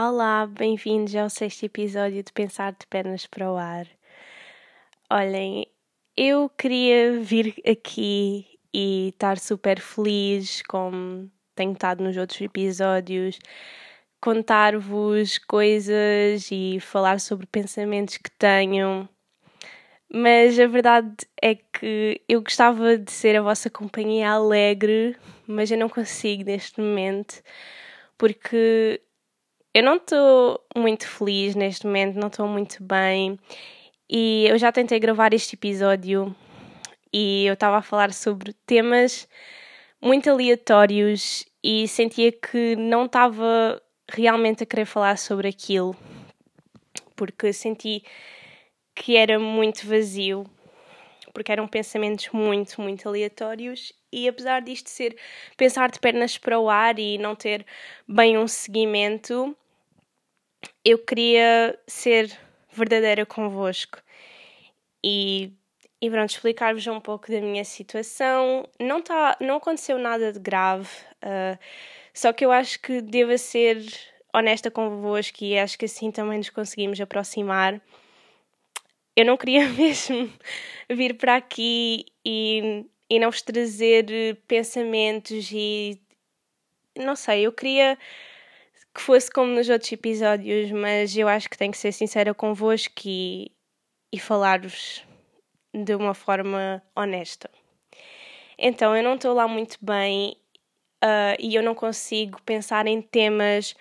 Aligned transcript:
Olá, 0.00 0.46
bem-vindos 0.46 1.16
ao 1.16 1.28
sexto 1.28 1.64
episódio 1.64 2.22
de 2.22 2.32
Pensar 2.32 2.70
de 2.70 2.86
Pernas 2.86 3.26
para 3.26 3.50
o 3.50 3.56
Ar. 3.56 3.84
Olhem, 5.10 5.66
eu 6.16 6.48
queria 6.48 7.18
vir 7.18 7.60
aqui 7.68 8.46
e 8.72 9.08
estar 9.08 9.40
super 9.40 9.80
feliz, 9.80 10.62
como 10.68 11.28
tenho 11.56 11.72
estado 11.72 12.04
nos 12.04 12.16
outros 12.16 12.40
episódios, 12.40 13.40
contar-vos 14.20 15.36
coisas 15.38 16.48
e 16.52 16.78
falar 16.78 17.18
sobre 17.18 17.46
pensamentos 17.46 18.18
que 18.18 18.30
tenho. 18.30 19.08
Mas 20.08 20.60
a 20.60 20.68
verdade 20.68 21.26
é 21.42 21.56
que 21.56 22.22
eu 22.28 22.40
gostava 22.40 22.96
de 22.96 23.10
ser 23.10 23.34
a 23.34 23.42
vossa 23.42 23.68
companhia 23.68 24.30
alegre, 24.30 25.16
mas 25.44 25.72
eu 25.72 25.76
não 25.76 25.88
consigo 25.88 26.44
neste 26.44 26.80
momento, 26.80 27.42
porque 28.16 29.02
eu 29.74 29.82
não 29.82 29.96
estou 29.96 30.60
muito 30.76 31.06
feliz 31.06 31.54
neste 31.54 31.86
momento, 31.86 32.18
não 32.18 32.28
estou 32.28 32.48
muito 32.48 32.82
bem. 32.82 33.38
E 34.10 34.46
eu 34.48 34.58
já 34.58 34.72
tentei 34.72 34.98
gravar 34.98 35.34
este 35.34 35.54
episódio 35.54 36.34
e 37.12 37.46
eu 37.46 37.54
estava 37.54 37.78
a 37.78 37.82
falar 37.82 38.12
sobre 38.12 38.54
temas 38.66 39.28
muito 40.00 40.30
aleatórios 40.30 41.44
e 41.62 41.86
sentia 41.88 42.32
que 42.32 42.76
não 42.76 43.06
estava 43.06 43.80
realmente 44.10 44.62
a 44.62 44.66
querer 44.66 44.86
falar 44.86 45.18
sobre 45.18 45.48
aquilo, 45.48 45.94
porque 47.14 47.52
senti 47.52 48.02
que 48.94 49.16
era 49.16 49.38
muito 49.38 49.86
vazio, 49.86 50.44
porque 51.32 51.52
eram 51.52 51.68
pensamentos 51.68 52.28
muito, 52.32 52.80
muito 52.80 53.08
aleatórios. 53.08 53.92
E 54.10 54.26
apesar 54.28 54.62
disto 54.62 54.88
ser 54.88 55.16
pensar 55.56 55.90
de 55.90 56.00
pernas 56.00 56.38
para 56.38 56.58
o 56.58 56.70
ar 56.70 56.98
e 56.98 57.18
não 57.18 57.34
ter 57.34 57.66
bem 58.08 58.38
um 58.38 58.48
seguimento, 58.48 59.56
eu 60.84 60.98
queria 60.98 61.78
ser 61.86 62.30
verdadeira 62.70 63.26
convosco 63.26 64.00
e, 65.04 65.52
e 66.00 66.10
pronto, 66.10 66.30
explicar-vos 66.30 66.86
um 66.86 67.00
pouco 67.00 67.30
da 67.30 67.40
minha 67.40 67.64
situação. 67.64 68.68
Não, 68.80 69.02
tá, 69.02 69.36
não 69.40 69.56
aconteceu 69.56 69.98
nada 69.98 70.32
de 70.32 70.38
grave, 70.38 70.88
uh, 71.24 71.58
só 72.14 72.32
que 72.32 72.44
eu 72.44 72.52
acho 72.52 72.80
que 72.80 73.00
devo 73.00 73.36
ser 73.38 73.84
honesta 74.34 74.70
convosco 74.70 75.42
e 75.42 75.58
acho 75.58 75.78
que 75.78 75.86
assim 75.86 76.10
também 76.10 76.38
nos 76.38 76.50
conseguimos 76.50 77.00
aproximar 77.00 77.80
eu 79.18 79.24
não 79.24 79.36
queria 79.36 79.68
mesmo 79.74 80.32
vir 80.88 81.14
para 81.14 81.34
aqui 81.34 82.06
e, 82.24 82.86
e 83.10 83.18
não 83.18 83.32
vos 83.32 83.42
trazer 83.42 84.36
pensamentos 84.46 85.50
e 85.50 86.00
não 86.96 87.16
sei, 87.16 87.46
eu 87.46 87.52
queria 87.52 87.98
que 88.98 89.04
fosse 89.04 89.30
como 89.30 89.54
nos 89.54 89.68
outros 89.68 89.92
episódios, 89.92 90.72
mas 90.72 91.16
eu 91.16 91.28
acho 91.28 91.48
que 91.48 91.56
tenho 91.56 91.70
que 91.70 91.78
ser 91.78 91.92
sincera 91.92 92.34
convosco 92.34 93.02
e, 93.04 93.52
e 94.12 94.18
falar-vos 94.18 95.04
de 95.72 95.94
uma 95.94 96.14
forma 96.14 96.82
honesta. 96.96 97.48
Então, 98.58 98.96
eu 98.96 99.04
não 99.04 99.14
estou 99.14 99.34
lá 99.34 99.46
muito 99.46 99.78
bem 99.80 100.36
uh, 101.04 101.38
e 101.38 101.54
eu 101.54 101.62
não 101.62 101.76
consigo 101.76 102.42
pensar 102.42 102.88
em 102.88 103.00
temas 103.00 103.76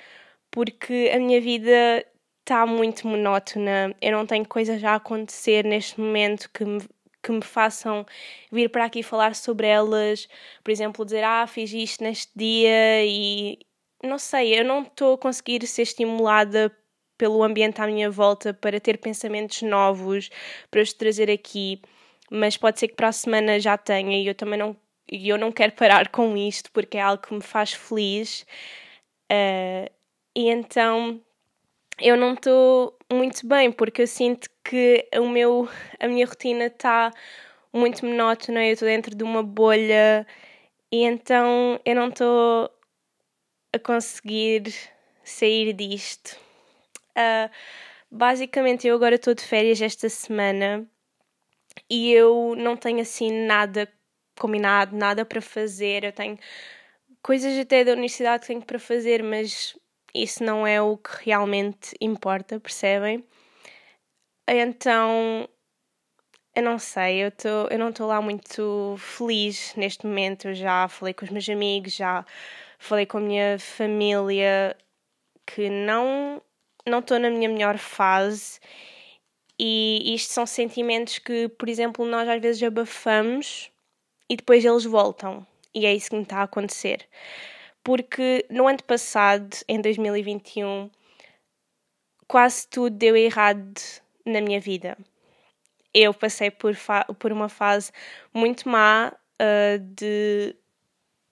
porque 0.51 1.11
a 1.11 1.17
minha 1.17 1.41
vida 1.41 2.05
está 2.41 2.67
muito 2.67 3.07
monótona. 3.07 3.95
Eu 3.99 4.11
não 4.11 4.27
tenho 4.27 4.47
coisas 4.47 4.83
a 4.83 4.93
acontecer 4.93 5.65
neste 5.65 5.99
momento 5.99 6.47
que 6.53 6.63
me, 6.63 6.87
que 7.23 7.31
me 7.31 7.41
façam 7.41 8.05
vir 8.51 8.69
para 8.69 8.85
aqui 8.85 9.01
falar 9.01 9.33
sobre 9.33 9.65
elas. 9.65 10.27
Por 10.63 10.69
exemplo, 10.69 11.03
dizer, 11.03 11.23
ah, 11.23 11.47
fiz 11.47 11.73
isto 11.73 12.03
neste 12.03 12.31
dia 12.35 13.03
e 13.03 13.57
não 14.03 14.17
sei, 14.19 14.59
eu 14.59 14.63
não 14.63 14.83
estou 14.83 15.15
a 15.15 15.17
conseguir 15.17 15.65
ser 15.67 15.83
estimulada 15.83 16.75
pelo 17.17 17.43
ambiente 17.43 17.81
à 17.81 17.87
minha 17.87 18.09
volta 18.09 18.53
para 18.53 18.79
ter 18.79 18.97
pensamentos 18.99 19.61
novos 19.63 20.29
para 20.69 20.81
os 20.81 20.93
trazer 20.93 21.31
aqui, 21.31 21.81
mas 22.29 22.57
pode 22.57 22.79
ser 22.79 22.89
que 22.89 22.95
para 22.95 23.07
a 23.07 23.11
semana 23.11 23.59
já 23.59 23.77
tenha 23.77 24.21
e 24.21 24.27
eu 24.27 24.35
também 24.35 24.59
não 24.59 24.75
e 25.09 25.29
eu 25.29 25.37
não 25.37 25.51
quero 25.51 25.71
parar 25.71 26.09
com 26.11 26.35
isto 26.37 26.71
porque 26.71 26.97
é 26.97 27.01
algo 27.01 27.21
que 27.23 27.33
me 27.33 27.41
faz 27.41 27.73
feliz. 27.73 28.45
Uh, 29.31 29.89
e 30.35 30.49
então 30.49 31.21
eu 31.99 32.15
não 32.15 32.33
estou 32.33 32.97
muito 33.11 33.47
bem, 33.47 33.71
porque 33.71 34.03
eu 34.03 34.07
sinto 34.07 34.49
que 34.63 35.07
o 35.15 35.27
meu, 35.27 35.67
a 35.99 36.07
minha 36.07 36.25
rotina 36.25 36.65
está 36.67 37.11
muito 37.73 38.05
monótona, 38.05 38.65
eu 38.65 38.73
estou 38.73 38.87
dentro 38.87 39.15
de 39.15 39.23
uma 39.23 39.41
bolha 39.43 40.25
e 40.91 41.03
então 41.03 41.79
eu 41.85 41.95
não 41.95 42.09
estou 42.09 42.69
a 43.77 43.79
conseguir 43.79 44.73
sair 45.23 45.73
disto. 45.73 46.37
Uh, 47.11 47.49
basicamente, 48.11 48.87
eu 48.87 48.95
agora 48.95 49.15
estou 49.15 49.33
de 49.33 49.43
férias 49.43 49.81
esta 49.81 50.09
semana 50.09 50.87
e 51.89 52.11
eu 52.11 52.55
não 52.57 52.75
tenho 52.75 53.01
assim 53.01 53.31
nada 53.45 53.87
combinado, 54.37 54.95
nada 54.95 55.25
para 55.25 55.41
fazer. 55.41 56.03
Eu 56.03 56.11
tenho 56.11 56.37
coisas 57.21 57.57
até 57.57 57.83
da 57.83 57.93
universidade 57.93 58.41
que 58.41 58.47
tenho 58.47 58.61
para 58.61 58.79
fazer, 58.79 59.23
mas 59.23 59.75
isso 60.13 60.43
não 60.43 60.65
é 60.65 60.81
o 60.81 60.97
que 60.97 61.25
realmente 61.25 61.95
importa, 62.01 62.59
percebem? 62.59 63.23
Então, 64.47 65.47
eu 66.55 66.63
não 66.63 66.79
sei, 66.79 67.23
eu, 67.25 67.31
tô, 67.31 67.67
eu 67.69 67.77
não 67.77 67.89
estou 67.89 68.07
lá 68.07 68.21
muito 68.21 68.95
feliz 68.97 69.75
neste 69.75 70.07
momento. 70.07 70.47
Eu 70.47 70.55
já 70.55 70.87
falei 70.87 71.13
com 71.13 71.25
os 71.25 71.31
meus 71.31 71.47
amigos, 71.49 71.93
já 71.93 72.25
falei 72.77 73.05
com 73.05 73.17
a 73.17 73.21
minha 73.21 73.59
família 73.59 74.75
que 75.45 75.69
não 75.69 76.41
não 76.85 76.99
estou 76.99 77.19
na 77.19 77.29
minha 77.29 77.49
melhor 77.49 77.77
fase 77.77 78.59
e 79.59 80.13
isto 80.15 80.31
são 80.31 80.45
sentimentos 80.45 81.17
que, 81.17 81.49
por 81.49 81.67
exemplo, 81.67 82.05
nós 82.05 82.29
às 82.29 82.41
vezes 82.41 82.63
abafamos 82.63 83.71
e 84.29 84.37
depois 84.37 84.63
eles 84.63 84.85
voltam 84.85 85.45
e 85.73 85.85
é 85.85 85.93
isso 85.93 86.09
que 86.09 86.15
me 86.15 86.23
está 86.23 86.37
a 86.37 86.43
acontecer 86.43 87.07
porque 87.87 88.45
no 88.49 88.67
ano 88.67 88.83
passado, 88.83 89.55
em 89.65 89.79
2021, 89.79 90.91
quase 92.27 92.67
tudo 92.67 92.93
deu 92.93 93.15
errado 93.15 93.79
na 94.25 94.41
minha 94.41 94.59
vida. 94.59 94.97
Eu 95.93 96.13
passei 96.13 96.51
por, 96.51 96.75
por 97.17 97.31
uma 97.31 97.47
fase 97.47 97.93
muito 98.33 98.67
má 98.67 99.13
uh, 99.41 99.79
de, 99.79 100.53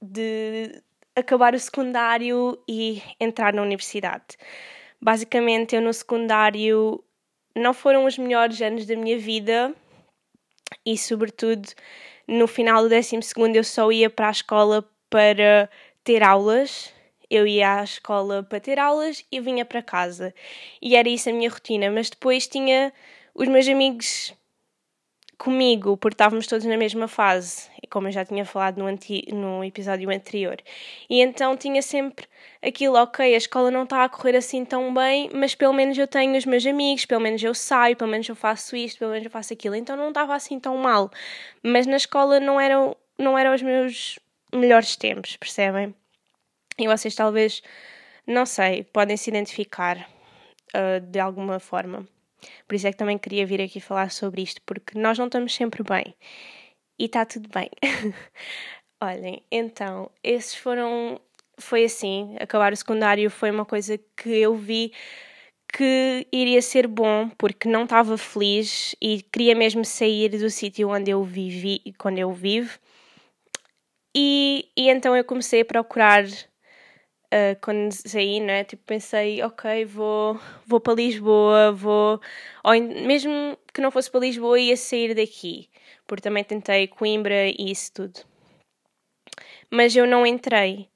de 0.02 0.82
acabar 1.16 1.54
o 1.54 1.60
secundário 1.60 2.60
e 2.68 3.02
entrar 3.20 3.54
na 3.54 3.62
universidade. 3.62 4.38
Basicamente, 5.02 5.76
eu 5.76 5.82
no 5.82 5.94
secundário 5.94 7.04
não 7.56 7.74
foram 7.74 8.06
os 8.06 8.18
melhores 8.18 8.62
anos 8.62 8.86
da 8.86 8.96
minha 8.96 9.18
vida 9.18 9.74
e, 10.86 10.98
sobretudo, 10.98 11.70
no 12.28 12.48
final 12.48 12.84
do 12.84 12.90
12 12.90 13.20
eu 13.54 13.64
só 13.64 13.92
ia 13.92 14.10
para 14.10 14.28
a 14.28 14.32
escola 14.32 14.88
para 15.10 15.70
ter 16.04 16.22
aulas, 16.22 16.94
eu 17.30 17.48
ia 17.48 17.80
à 17.80 17.84
escola 17.84 18.44
para 18.44 18.60
ter 18.60 18.80
aulas 18.80 19.24
e 19.32 19.40
vinha 19.40 19.64
para 19.64 19.82
casa. 19.82 20.34
E 20.82 20.96
era 20.96 21.08
isso 21.08 21.30
a 21.30 21.34
minha 21.34 21.50
rotina, 21.50 21.90
mas 21.90 22.10
depois 22.10 22.48
tinha 22.48 22.92
os 23.34 23.48
meus 23.48 23.68
amigos 23.68 24.34
comigo, 25.38 25.98
porque 25.98 26.16
estávamos 26.16 26.48
todos 26.48 26.66
na 26.66 26.78
mesma 26.78 27.08
fase, 27.08 27.70
como 27.88 28.08
eu 28.08 28.12
já 28.12 28.26
tinha 28.26 28.46
falado 28.46 28.78
no, 28.78 28.86
anti 28.86 29.28
no 29.34 29.64
episódio 29.64 30.10
anterior. 30.10 30.58
E 31.10 31.22
então 31.22 31.56
tinha 31.58 31.82
sempre 31.82 32.28
aquilo, 32.62 32.96
ok, 32.96 33.34
a 33.34 33.38
escola 33.38 33.70
não 33.72 33.84
está 33.84 34.04
a 34.04 34.10
correr 34.10 34.36
assim 34.36 34.66
tão 34.66 34.94
bem, 34.94 35.30
mas 35.34 35.56
pelo 35.56 35.74
menos 35.74 35.98
eu 35.98 36.08
tenho 36.08 36.38
os 36.38 36.46
meus 36.46 36.66
amigos, 36.66 37.06
pelo 37.06 37.22
menos 37.22 37.42
eu 37.44 37.54
saio, 37.54 37.96
pelo 37.96 38.10
menos 38.10 38.28
eu 38.28 38.36
faço 38.36 38.76
isto, 38.76 39.00
pelo 39.00 39.12
menos 39.12 39.26
eu 39.26 39.32
faço 39.32 39.54
aquilo. 39.54 39.76
Então 39.76 39.96
não 39.96 40.10
estava 40.10 40.36
assim 40.36 40.60
tão 40.60 40.78
mal. 40.78 41.12
Mas 41.64 41.86
na 41.86 41.98
escola 41.98 42.40
não 42.40 42.60
eram, 42.60 42.96
não 43.18 43.38
eram 43.38 43.54
os 43.54 43.62
meus 43.62 44.20
melhores 44.54 44.96
tempos, 44.96 45.38
percebem? 45.38 45.94
E 46.78 46.88
vocês 46.88 47.16
talvez, 47.16 47.62
não 48.28 48.46
sei, 48.46 48.84
podem 48.84 49.16
se 49.16 49.30
identificar 49.30 49.98
uh, 50.76 51.00
de 51.00 51.20
alguma 51.20 51.60
forma. 51.60 52.08
Por 52.68 52.76
isso 52.76 52.88
é 52.88 52.92
que 52.92 52.98
também 52.98 53.18
queria 53.18 53.46
vir 53.46 53.62
aqui 53.62 53.80
falar 53.80 54.12
sobre 54.12 54.42
isto, 54.42 54.62
porque 54.66 54.98
nós 54.98 55.18
não 55.18 55.26
estamos 55.26 55.54
sempre 55.54 55.84
bem. 55.84 56.14
E 56.98 57.06
está 57.06 57.26
tudo 57.26 57.50
bem. 57.50 57.70
Olhem, 59.02 59.44
então, 59.52 60.10
esses 60.24 60.56
foram. 60.56 61.20
Foi 61.58 61.86
assim, 61.86 62.36
acabar 62.40 62.74
o 62.74 62.76
secundário 62.76 63.30
foi 63.30 63.50
uma 63.50 63.66
coisa 63.66 63.98
que 64.18 64.30
eu 64.30 64.56
vi 64.56 64.92
que 65.72 66.28
iria 66.32 66.62
ser 66.62 66.88
bom 66.88 67.30
porque 67.38 67.68
não 67.68 67.84
estava 67.84 68.18
feliz 68.18 68.96
e 69.02 69.22
queria 69.22 69.56
mesmo 69.56 69.84
sair 69.84 70.30
do 70.30 70.50
sítio 70.50 70.90
onde 70.90 71.12
eu 71.12 71.24
vivi 71.24 71.82
e 71.86 71.94
quando 71.94 72.18
eu 72.18 72.32
vivo 72.32 72.78
e, 74.16 74.70
e 74.78 74.90
então 74.90 75.16
eu 75.16 75.24
comecei 75.26 75.62
a 75.62 75.66
procurar 75.66 76.24
uh, 77.34 77.60
quando 77.62 77.92
saí, 77.92 78.40
né? 78.40 78.64
Tipo, 78.64 78.84
pensei, 78.86 79.42
ok, 79.44 79.86
vou, 79.86 80.40
vou 80.66 80.80
para 80.80 80.94
Lisboa, 80.94 81.72
vou. 81.72 82.20
Ou 82.64 82.74
mesmo 82.82 83.58
que 83.74 83.82
não 83.82 83.92
fosse 83.92 84.10
para 84.10 84.22
Lisboa, 84.22 84.60
ia 84.60 84.78
sair 84.78 85.14
daqui, 85.14 85.70
porque 86.08 86.22
também 86.22 86.44
tentei 86.44 86.88
Coimbra 86.88 87.48
e 87.48 87.72
isso 87.72 87.94
tudo. 87.94 88.22
Mas 89.70 89.96
eu 89.96 90.08
não 90.08 90.26
entrei. 90.26 90.90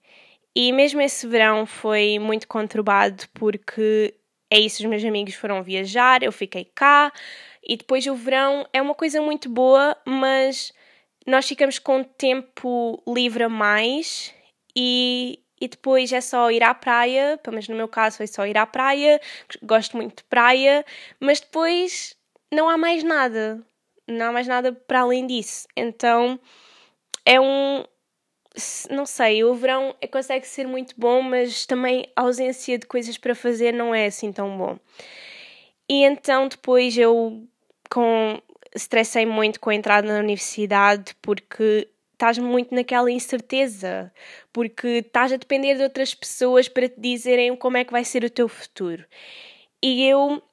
E 0.56 0.72
mesmo 0.72 1.02
esse 1.02 1.28
verão 1.28 1.66
foi 1.66 2.20
muito 2.20 2.48
conturbado 2.48 3.24
porque 3.34 4.16
é 4.52 4.60
isso, 4.60 4.82
os 4.84 4.90
meus 4.90 5.04
amigos 5.06 5.36
foram 5.36 5.62
viajar, 5.62 6.24
eu 6.24 6.32
fiquei 6.32 6.66
cá 6.66 7.14
e 7.64 7.78
depois 7.78 8.06
o 8.08 8.16
verão 8.16 8.68
é 8.74 8.82
uma 8.82 8.96
coisa 8.96 9.22
muito 9.22 9.48
boa, 9.48 9.96
mas 10.06 10.74
nós 11.26 11.48
ficamos 11.48 11.78
com 11.78 12.04
tempo 12.04 13.02
livre 13.08 13.44
a 13.44 13.50
mais 13.50 14.34
e, 14.76 15.40
e 15.60 15.68
depois 15.68 16.12
é 16.14 16.22
só 16.22 16.50
ir 16.52 16.64
à 16.64 16.74
praia, 16.74 17.40
pelo 17.44 17.54
menos 17.54 17.68
no 17.68 17.76
meu 17.76 17.88
caso 17.88 18.18
foi 18.18 18.28
só 18.28 18.46
ir 18.46 18.58
à 18.58 18.66
praia, 18.66 19.20
gosto 19.64 19.98
muito 19.98 20.18
de 20.18 20.24
praia, 20.24 20.86
mas 21.20 21.40
depois 21.40 22.16
não 22.52 22.70
há 22.70 22.78
mais 22.78 23.04
nada, 23.04 23.62
não 24.08 24.28
há 24.28 24.32
mais 24.32 24.48
nada 24.48 24.72
para 24.72 25.02
além 25.02 25.28
disso. 25.28 25.68
Então 25.76 26.40
é 27.26 27.40
um, 27.40 27.84
não 28.90 29.06
sei, 29.06 29.44
o 29.44 29.54
verão 29.54 29.96
consegue 30.12 30.48
ser 30.48 30.68
muito 30.68 30.96
bom, 30.98 31.22
mas 31.22 31.66
também 31.66 32.06
a 32.16 32.22
ausência 32.22 32.78
de 32.78 32.88
coisas 32.88 33.18
para 33.18 33.36
fazer 33.36 33.74
não 33.74 33.94
é 33.94 34.06
assim 34.06 34.32
tão 34.32 34.58
bom. 34.58 34.78
E 35.88 36.04
então 36.04 36.48
depois 36.48 36.98
eu 36.98 37.48
com 37.90 38.40
estressei 38.76 39.26
muito 39.26 39.60
com 39.60 39.70
a 39.70 39.76
entrada 39.76 40.08
na 40.08 40.20
universidade 40.20 41.16
porque 41.22 41.88
estás 42.20 42.38
muito 42.38 42.76
naquela 42.76 43.10
incerteza, 43.10 44.12
porque 44.52 44.88
estás 45.06 45.32
a 45.32 45.38
depender 45.38 45.76
de 45.76 45.84
outras 45.84 46.14
pessoas 46.14 46.68
para 46.68 46.90
te 46.90 47.00
dizerem 47.00 47.56
como 47.56 47.78
é 47.78 47.86
que 47.86 47.94
vai 47.94 48.04
ser 48.04 48.26
o 48.26 48.30
teu 48.30 48.50
futuro. 48.50 49.06
E 49.82 50.06
eu 50.06 50.44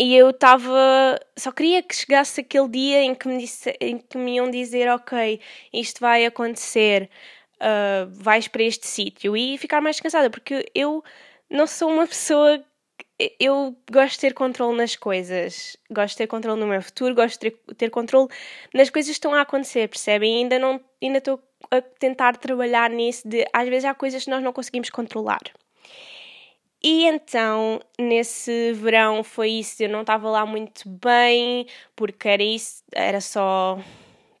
e 0.00 0.16
eu 0.16 0.30
estava. 0.30 1.20
Só 1.36 1.52
queria 1.52 1.82
que 1.82 1.94
chegasse 1.94 2.40
aquele 2.40 2.68
dia 2.68 3.02
em 3.02 3.14
que 3.14 3.28
me, 3.28 3.38
disse, 3.38 3.76
em 3.80 3.98
que 3.98 4.16
me 4.16 4.36
iam 4.36 4.50
dizer: 4.50 4.88
Ok, 4.88 5.40
isto 5.72 6.00
vai 6.00 6.24
acontecer, 6.24 7.10
uh, 7.56 8.08
vais 8.10 8.48
para 8.48 8.62
este 8.62 8.86
sítio 8.86 9.36
e 9.36 9.58
ficar 9.58 9.80
mais 9.82 9.96
descansada, 9.96 10.30
porque 10.30 10.70
eu 10.74 11.04
não 11.50 11.66
sou 11.66 11.90
uma 11.90 12.06
pessoa. 12.06 12.64
Eu 13.40 13.76
gosto 13.90 14.14
de 14.14 14.20
ter 14.20 14.34
controle 14.34 14.76
nas 14.76 14.94
coisas, 14.94 15.76
gosto 15.90 16.14
de 16.14 16.18
ter 16.18 16.26
controle 16.28 16.60
no 16.60 16.68
meu 16.68 16.80
futuro, 16.80 17.14
gosto 17.14 17.40
de 17.40 17.50
ter, 17.50 17.74
ter 17.74 17.90
controle 17.90 18.28
nas 18.72 18.90
coisas 18.90 19.08
que 19.08 19.16
estão 19.16 19.34
a 19.34 19.40
acontecer, 19.40 19.88
percebem? 19.88 20.36
Ainda 20.36 20.58
não 20.58 20.80
ainda 21.02 21.18
estou 21.18 21.42
a 21.70 21.80
tentar 21.80 22.36
trabalhar 22.36 22.90
nisso 22.90 23.28
de 23.28 23.44
às 23.52 23.68
vezes 23.68 23.84
há 23.84 23.94
coisas 23.94 24.24
que 24.24 24.30
nós 24.30 24.42
não 24.42 24.52
conseguimos 24.52 24.90
controlar. 24.90 25.42
E 26.82 27.06
então, 27.06 27.80
nesse 27.98 28.72
verão 28.72 29.24
foi 29.24 29.50
isso, 29.50 29.82
eu 29.82 29.88
não 29.88 30.02
estava 30.02 30.30
lá 30.30 30.46
muito 30.46 30.88
bem, 30.88 31.66
porque 31.96 32.28
era 32.28 32.42
isso, 32.42 32.84
era 32.92 33.20
só 33.20 33.78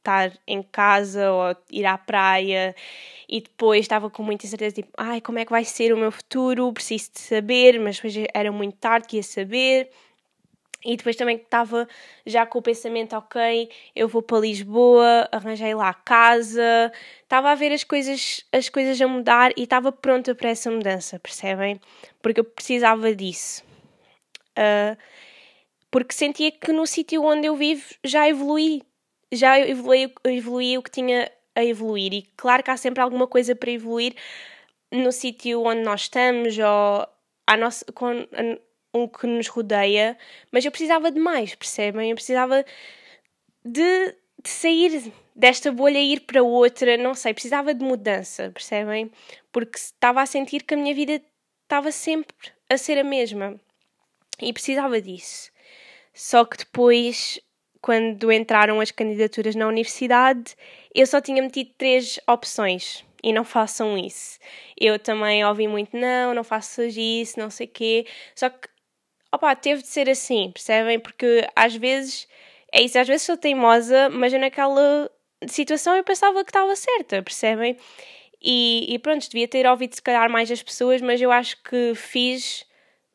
estar 0.08 0.32
em 0.46 0.62
casa 0.62 1.30
ou 1.30 1.56
ir 1.70 1.84
à 1.84 1.98
praia 1.98 2.74
e 3.28 3.42
depois 3.42 3.80
estava 3.80 4.08
com 4.08 4.22
muita 4.22 4.46
incerteza, 4.46 4.76
tipo, 4.76 4.90
ai, 4.96 5.20
como 5.20 5.38
é 5.38 5.44
que 5.44 5.50
vai 5.50 5.64
ser 5.64 5.92
o 5.92 5.98
meu 5.98 6.10
futuro? 6.10 6.72
Preciso 6.72 7.12
de 7.12 7.20
saber, 7.20 7.78
mas 7.78 7.96
depois 7.96 8.14
era 8.32 8.50
muito 8.50 8.76
tarde 8.78 9.06
que 9.06 9.16
ia 9.16 9.22
saber. 9.22 9.90
E 10.84 10.96
depois 10.96 11.16
também 11.16 11.36
estava 11.36 11.88
já 12.24 12.46
com 12.46 12.60
o 12.60 12.62
pensamento, 12.62 13.16
ok, 13.16 13.68
eu 13.96 14.06
vou 14.06 14.22
para 14.22 14.38
Lisboa, 14.38 15.28
arranjei 15.32 15.74
lá 15.74 15.88
a 15.88 15.94
casa, 15.94 16.92
estava 17.22 17.50
a 17.50 17.54
ver 17.56 17.72
as 17.72 17.82
coisas, 17.82 18.46
as 18.52 18.68
coisas 18.68 19.00
a 19.00 19.08
mudar 19.08 19.50
e 19.56 19.64
estava 19.64 19.90
pronta 19.90 20.36
para 20.36 20.50
essa 20.50 20.70
mudança, 20.70 21.18
percebem? 21.18 21.80
Porque 22.22 22.40
eu 22.40 22.44
precisava 22.44 23.12
disso. 23.12 23.64
Uh, 24.56 24.96
porque 25.90 26.14
sentia 26.14 26.52
que 26.52 26.72
no 26.72 26.86
sítio 26.86 27.24
onde 27.24 27.46
eu 27.48 27.56
vivo 27.56 27.84
já 28.04 28.28
evolui, 28.28 28.82
já 29.32 29.58
evolui, 29.60 30.12
evolui 30.24 30.78
o 30.78 30.82
que 30.82 30.90
tinha 30.90 31.30
a 31.54 31.64
evoluir. 31.64 32.12
E 32.12 32.22
claro 32.36 32.62
que 32.62 32.70
há 32.70 32.76
sempre 32.76 33.02
alguma 33.02 33.26
coisa 33.26 33.54
para 33.54 33.70
evoluir 33.70 34.14
no 34.90 35.12
sítio 35.12 35.62
onde 35.64 35.82
nós 35.82 36.02
estamos 36.02 36.56
ou 36.58 37.08
a 37.46 37.56
nossa, 37.56 37.84
com, 37.92 38.26
o 38.92 39.08
que 39.08 39.26
nos 39.26 39.48
rodeia, 39.48 40.16
mas 40.50 40.64
eu 40.64 40.70
precisava 40.70 41.10
de 41.10 41.20
mais, 41.20 41.54
percebem? 41.54 42.10
Eu 42.10 42.14
precisava 42.14 42.64
de, 43.64 44.14
de 44.42 44.48
sair 44.48 45.12
desta 45.34 45.70
bolha 45.70 45.98
e 45.98 46.14
ir 46.14 46.20
para 46.20 46.42
outra, 46.42 46.96
não 46.96 47.14
sei, 47.14 47.34
precisava 47.34 47.74
de 47.74 47.84
mudança, 47.84 48.50
percebem? 48.52 49.10
Porque 49.52 49.78
estava 49.78 50.22
a 50.22 50.26
sentir 50.26 50.62
que 50.62 50.74
a 50.74 50.76
minha 50.76 50.94
vida 50.94 51.22
estava 51.62 51.92
sempre 51.92 52.36
a 52.68 52.76
ser 52.76 52.98
a 52.98 53.04
mesma 53.04 53.60
e 54.40 54.52
precisava 54.52 55.00
disso. 55.00 55.50
Só 56.14 56.44
que 56.44 56.58
depois, 56.58 57.40
quando 57.80 58.30
entraram 58.32 58.80
as 58.80 58.90
candidaturas 58.90 59.54
na 59.54 59.66
universidade, 59.66 60.56
eu 60.94 61.06
só 61.06 61.20
tinha 61.20 61.42
metido 61.42 61.70
três 61.76 62.18
opções 62.26 63.04
e 63.22 63.32
não 63.32 63.44
façam 63.44 63.96
isso. 63.96 64.38
Eu 64.78 64.98
também 64.98 65.44
ouvi 65.44 65.68
muito, 65.68 65.96
não, 65.96 66.34
não 66.34 66.44
faças 66.44 66.96
isso, 66.96 67.38
não 67.38 67.50
sei 67.50 67.66
quê. 67.66 68.06
Só 68.34 68.48
que 68.50 68.68
opá, 69.32 69.54
teve 69.54 69.82
de 69.82 69.88
ser 69.88 70.08
assim, 70.08 70.50
percebem? 70.52 70.98
Porque 70.98 71.46
às 71.54 71.74
vezes, 71.74 72.28
é 72.72 72.82
isso, 72.82 72.98
às 72.98 73.06
vezes 73.06 73.22
sou 73.22 73.36
teimosa, 73.36 74.08
mas 74.10 74.32
eu 74.32 74.40
naquela 74.40 75.10
situação 75.46 75.96
eu 75.96 76.04
pensava 76.04 76.44
que 76.44 76.50
estava 76.50 76.74
certa, 76.76 77.22
percebem? 77.22 77.76
E, 78.42 78.86
e 78.94 78.98
pronto, 78.98 79.28
devia 79.28 79.48
ter 79.48 79.66
ouvido 79.66 79.94
se 79.94 80.02
calhar 80.02 80.30
mais 80.30 80.50
as 80.50 80.62
pessoas, 80.62 81.00
mas 81.00 81.20
eu 81.20 81.30
acho 81.32 81.62
que 81.62 81.94
fiz 81.94 82.64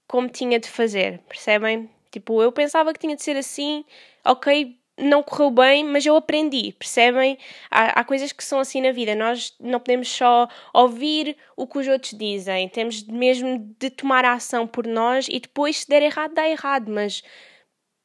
como 0.07 0.29
tinha 0.29 0.59
de 0.59 0.69
fazer, 0.69 1.19
percebem? 1.27 1.89
Tipo, 2.11 2.41
eu 2.43 2.51
pensava 2.51 2.93
que 2.93 2.99
tinha 2.99 3.15
de 3.15 3.23
ser 3.23 3.37
assim, 3.37 3.83
ok, 4.25 4.77
não 4.97 5.23
correu 5.23 5.49
bem, 5.49 5.83
mas 5.83 6.05
eu 6.05 6.15
aprendi, 6.15 6.71
percebem? 6.73 7.37
Há, 7.69 7.99
há, 7.99 8.03
coisas 8.03 8.31
que 8.31 8.43
são 8.43 8.59
assim 8.59 8.81
na 8.81 8.91
vida, 8.91 9.15
nós 9.15 9.55
não 9.59 9.79
podemos 9.79 10.09
só 10.09 10.47
ouvir 10.73 11.35
o 11.57 11.65
que 11.65 11.79
os 11.79 11.87
outros 11.87 12.13
dizem, 12.17 12.69
temos 12.69 13.03
mesmo 13.03 13.75
de 13.79 13.89
tomar 13.89 14.23
a 14.23 14.33
ação 14.33 14.67
por 14.67 14.85
nós 14.85 15.27
e 15.29 15.39
depois, 15.39 15.79
se 15.79 15.89
der 15.89 16.03
errado, 16.03 16.33
dá 16.33 16.47
errado, 16.47 16.91
mas 16.91 17.23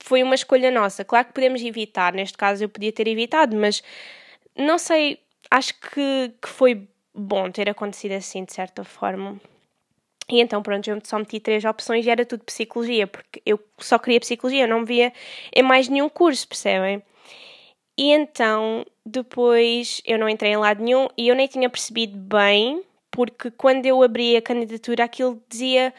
foi 0.00 0.22
uma 0.22 0.34
escolha 0.34 0.70
nossa. 0.70 1.04
Claro 1.04 1.28
que 1.28 1.34
podemos 1.34 1.62
evitar, 1.62 2.12
neste 2.12 2.38
caso 2.38 2.64
eu 2.64 2.68
podia 2.68 2.92
ter 2.92 3.06
evitado, 3.06 3.56
mas 3.56 3.82
não 4.56 4.78
sei, 4.78 5.20
acho 5.50 5.74
que, 5.80 6.32
que 6.40 6.48
foi 6.48 6.88
bom 7.14 7.50
ter 7.50 7.68
acontecido 7.68 8.12
assim, 8.12 8.44
de 8.44 8.52
certa 8.52 8.84
forma. 8.84 9.38
E 10.30 10.40
então, 10.40 10.62
pronto, 10.62 10.88
eu 10.88 10.98
só 11.04 11.18
meti 11.18 11.40
três 11.40 11.64
opções 11.64 12.04
e 12.04 12.10
era 12.10 12.24
tudo 12.24 12.44
psicologia, 12.44 13.06
porque 13.06 13.40
eu 13.46 13.58
só 13.78 13.98
queria 13.98 14.20
psicologia, 14.20 14.64
eu 14.64 14.68
não 14.68 14.84
via 14.84 15.12
em 15.54 15.62
mais 15.62 15.88
nenhum 15.88 16.08
curso, 16.08 16.46
percebem? 16.46 17.02
E 17.96 18.12
então, 18.12 18.84
depois 19.04 20.02
eu 20.04 20.18
não 20.18 20.28
entrei 20.28 20.52
em 20.52 20.56
lado 20.56 20.82
nenhum 20.82 21.08
e 21.16 21.28
eu 21.28 21.34
nem 21.34 21.48
tinha 21.48 21.68
percebido 21.70 22.16
bem, 22.16 22.84
porque 23.10 23.50
quando 23.50 23.86
eu 23.86 24.02
abri 24.02 24.36
a 24.36 24.42
candidatura 24.42 25.04
aquilo 25.04 25.42
dizia. 25.48 25.92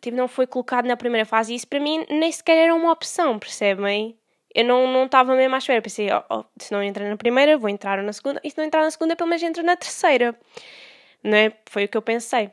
Tipo, 0.00 0.16
não 0.16 0.28
foi 0.28 0.46
colocado 0.46 0.86
na 0.86 0.96
primeira 0.96 1.24
fase 1.24 1.52
e 1.52 1.56
isso 1.56 1.66
para 1.68 1.78
mim 1.80 2.04
nem 2.10 2.30
sequer 2.30 2.56
era 2.56 2.74
uma 2.74 2.92
opção, 2.92 3.38
percebem? 3.38 4.16
Eu 4.54 4.64
não 4.64 5.04
estava 5.06 5.34
mesmo 5.34 5.54
à 5.54 5.58
espera. 5.58 5.80
Pensei, 5.80 6.08
oh, 6.12 6.22
oh, 6.28 6.44
se 6.58 6.72
não 6.72 6.82
entrar 6.82 7.08
na 7.08 7.16
primeira, 7.16 7.56
vou 7.56 7.68
entrar 7.70 8.02
na 8.02 8.12
segunda. 8.12 8.40
E 8.44 8.50
se 8.50 8.58
não 8.58 8.64
entrar 8.64 8.82
na 8.82 8.90
segunda, 8.90 9.16
pelo 9.16 9.28
menos 9.30 9.42
entro 9.42 9.62
na 9.62 9.76
terceira. 9.76 10.38
Não 11.22 11.36
é? 11.36 11.52
Foi 11.66 11.84
o 11.84 11.88
que 11.88 11.96
eu 11.96 12.02
pensei. 12.02 12.50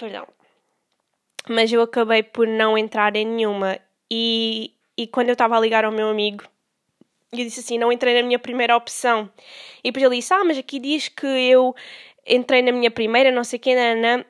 Perdão. 0.00 0.26
Mas 1.46 1.70
eu 1.70 1.82
acabei 1.82 2.22
por 2.22 2.46
não 2.46 2.78
entrar 2.78 3.14
em 3.16 3.26
nenhuma. 3.26 3.78
E, 4.10 4.72
e 4.96 5.06
quando 5.06 5.28
eu 5.28 5.34
estava 5.34 5.58
a 5.58 5.60
ligar 5.60 5.84
ao 5.84 5.92
meu 5.92 6.08
amigo, 6.08 6.42
eu 7.30 7.44
disse 7.44 7.60
assim: 7.60 7.76
não 7.76 7.92
entrei 7.92 8.14
na 8.14 8.26
minha 8.26 8.38
primeira 8.38 8.74
opção. 8.74 9.30
E 9.84 9.90
depois 9.90 10.02
ele 10.02 10.16
disse: 10.16 10.32
ah, 10.32 10.42
mas 10.42 10.56
aqui 10.56 10.78
diz 10.78 11.08
que 11.08 11.26
eu 11.26 11.74
entrei 12.26 12.62
na 12.62 12.72
minha 12.72 12.90
primeira, 12.90 13.30
não 13.30 13.44
sei 13.44 13.58
quem, 13.58 13.78
Ana. 13.78 14.24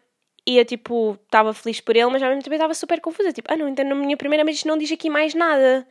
E 0.44 0.58
eu, 0.58 0.64
tipo, 0.64 1.16
estava 1.24 1.54
feliz 1.54 1.80
por 1.80 1.94
ele, 1.94 2.10
mas 2.10 2.20
ao 2.20 2.30
mesmo 2.30 2.42
tempo 2.42 2.54
estava 2.54 2.74
super 2.74 3.00
confusa. 3.00 3.32
Tipo, 3.32 3.52
ah, 3.52 3.56
não 3.56 3.68
entrei 3.68 3.88
na 3.88 3.94
minha 3.94 4.16
primeira, 4.16 4.44
mas 4.44 4.56
isto 4.56 4.66
não 4.66 4.76
diz 4.76 4.90
aqui 4.90 5.08
mais 5.08 5.34
nada. 5.34 5.86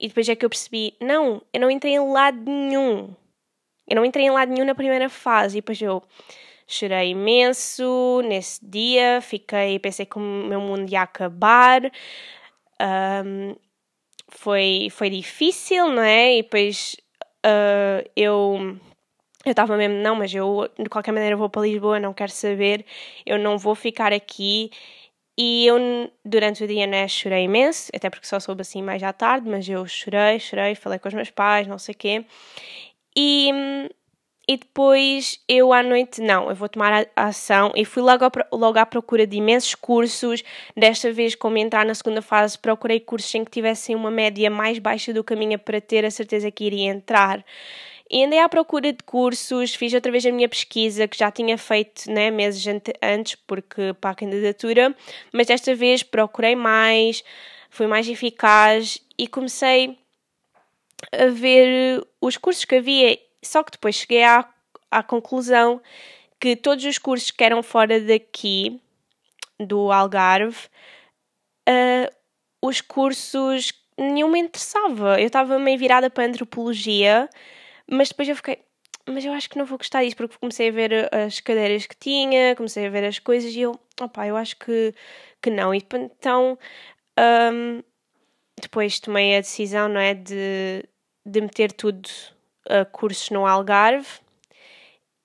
E 0.00 0.08
depois 0.08 0.28
é 0.28 0.34
que 0.34 0.44
eu 0.44 0.50
percebi: 0.50 0.96
não, 1.00 1.40
eu 1.52 1.60
não 1.60 1.70
entrei 1.70 1.94
em 1.94 2.12
lado 2.12 2.38
nenhum. 2.50 3.14
Eu 3.86 3.96
não 3.96 4.04
entrei 4.04 4.26
em 4.26 4.30
lado 4.30 4.50
nenhum 4.52 4.66
na 4.66 4.74
primeira 4.74 5.08
fase. 5.08 5.58
E 5.58 5.60
depois 5.60 5.80
eu 5.80 6.02
Chorei 6.72 7.10
imenso 7.10 8.22
nesse 8.24 8.58
dia, 8.64 9.20
fiquei, 9.20 9.78
pensei 9.78 10.06
que 10.06 10.16
o 10.16 10.20
meu 10.20 10.58
mundo 10.58 10.90
ia 10.90 11.02
acabar. 11.02 11.82
Um, 12.80 13.54
foi, 14.30 14.88
foi 14.90 15.10
difícil, 15.10 15.90
não 15.90 16.02
é? 16.02 16.38
E 16.38 16.42
depois 16.42 16.96
uh, 17.44 18.08
eu 18.16 18.78
eu 19.44 19.50
estava 19.50 19.76
mesmo, 19.76 19.96
não, 19.96 20.14
mas 20.14 20.32
eu 20.34 20.66
de 20.78 20.88
qualquer 20.88 21.12
maneira 21.12 21.36
vou 21.36 21.50
para 21.50 21.62
Lisboa, 21.62 22.00
não 22.00 22.14
quero 22.14 22.30
saber, 22.30 22.86
eu 23.26 23.38
não 23.38 23.58
vou 23.58 23.74
ficar 23.74 24.12
aqui. 24.12 24.70
E 25.36 25.66
eu 25.66 25.76
durante 26.24 26.64
o 26.64 26.66
dia 26.66 26.86
né, 26.86 27.06
chorei 27.08 27.44
imenso, 27.44 27.90
até 27.94 28.08
porque 28.08 28.26
só 28.26 28.40
soube 28.40 28.62
assim 28.62 28.82
mais 28.82 29.02
à 29.02 29.12
tarde, 29.12 29.48
mas 29.48 29.68
eu 29.68 29.86
chorei, 29.86 30.38
chorei, 30.38 30.74
falei 30.74 30.98
com 30.98 31.08
os 31.08 31.14
meus 31.14 31.30
pais, 31.30 31.66
não 31.66 31.78
sei 31.78 31.94
o 31.94 31.98
quê. 31.98 32.24
E 33.16 33.50
e 34.46 34.56
depois 34.56 35.40
eu 35.48 35.72
à 35.72 35.82
noite, 35.82 36.20
não, 36.20 36.48
eu 36.48 36.54
vou 36.54 36.68
tomar 36.68 37.06
a 37.14 37.26
ação 37.26 37.72
e 37.76 37.84
fui 37.84 38.02
logo, 38.02 38.24
logo 38.52 38.78
à 38.78 38.84
procura 38.84 39.24
de 39.26 39.36
imensos 39.36 39.74
cursos. 39.74 40.42
Desta 40.76 41.12
vez, 41.12 41.36
como 41.36 41.58
entrar 41.58 41.86
na 41.86 41.94
segunda 41.94 42.20
fase, 42.20 42.58
procurei 42.58 42.98
cursos 42.98 43.32
em 43.34 43.44
que 43.44 43.50
tivessem 43.50 43.94
uma 43.94 44.10
média 44.10 44.50
mais 44.50 44.80
baixa 44.80 45.12
do 45.12 45.24
minha 45.36 45.58
para 45.58 45.80
ter 45.80 46.04
a 46.04 46.10
certeza 46.10 46.50
que 46.50 46.64
iria 46.64 46.90
entrar. 46.90 47.44
E 48.10 48.24
andei 48.24 48.40
à 48.40 48.48
procura 48.48 48.92
de 48.92 49.02
cursos, 49.04 49.74
fiz 49.74 49.94
outra 49.94 50.10
vez 50.10 50.26
a 50.26 50.32
minha 50.32 50.48
pesquisa, 50.48 51.08
que 51.08 51.16
já 51.16 51.30
tinha 51.30 51.56
feito 51.56 52.10
né, 52.10 52.30
meses 52.30 52.62
antes, 53.00 53.36
porque 53.46 53.94
para 54.00 54.10
a 54.10 54.14
candidatura, 54.14 54.94
mas 55.32 55.46
desta 55.46 55.74
vez 55.74 56.02
procurei 56.02 56.54
mais, 56.54 57.24
fui 57.70 57.86
mais 57.86 58.06
eficaz 58.08 59.00
e 59.16 59.26
comecei 59.26 59.96
a 61.10 61.26
ver 61.26 62.06
os 62.20 62.36
cursos 62.36 62.64
que 62.64 62.74
havia. 62.74 63.18
Só 63.42 63.62
que 63.62 63.72
depois 63.72 63.96
cheguei 63.96 64.24
à, 64.24 64.48
à 64.90 65.02
conclusão 65.02 65.80
que 66.40 66.56
todos 66.56 66.84
os 66.84 66.98
cursos 66.98 67.30
que 67.30 67.44
eram 67.44 67.62
fora 67.62 68.00
daqui, 68.00 68.80
do 69.58 69.92
Algarve, 69.92 70.66
uh, 71.68 72.14
os 72.60 72.80
cursos 72.80 73.72
nenhum 73.98 74.28
me 74.28 74.40
interessava. 74.40 75.20
Eu 75.20 75.26
estava 75.26 75.58
meio 75.58 75.78
virada 75.78 76.10
para 76.10 76.24
a 76.24 76.26
antropologia 76.26 77.28
mas 77.90 78.08
depois 78.08 78.28
eu 78.28 78.36
fiquei, 78.36 78.58
mas 79.06 79.24
eu 79.24 79.32
acho 79.32 79.50
que 79.50 79.58
não 79.58 79.66
vou 79.66 79.78
gostar 79.78 80.02
disso, 80.02 80.16
porque 80.16 80.38
comecei 80.38 80.68
a 80.68 80.72
ver 80.72 81.14
as 81.14 81.40
cadeiras 81.40 81.86
que 81.86 81.96
tinha, 81.96 82.56
comecei 82.56 82.86
a 82.86 82.90
ver 82.90 83.04
as 83.04 83.18
coisas 83.18 83.52
e 83.54 83.60
eu, 83.60 83.78
opá, 84.00 84.26
eu 84.26 84.36
acho 84.36 84.56
que, 84.56 84.94
que 85.40 85.50
não. 85.50 85.74
E 85.74 85.78
então, 85.94 86.58
um, 87.52 87.82
depois 88.60 89.00
tomei 89.00 89.36
a 89.36 89.40
decisão, 89.40 89.88
não 89.88 90.00
é, 90.00 90.14
de, 90.14 90.84
de 91.26 91.40
meter 91.40 91.72
tudo 91.72 92.08
a 92.68 92.84
cursos 92.84 93.30
no 93.30 93.46
Algarve 93.46 94.08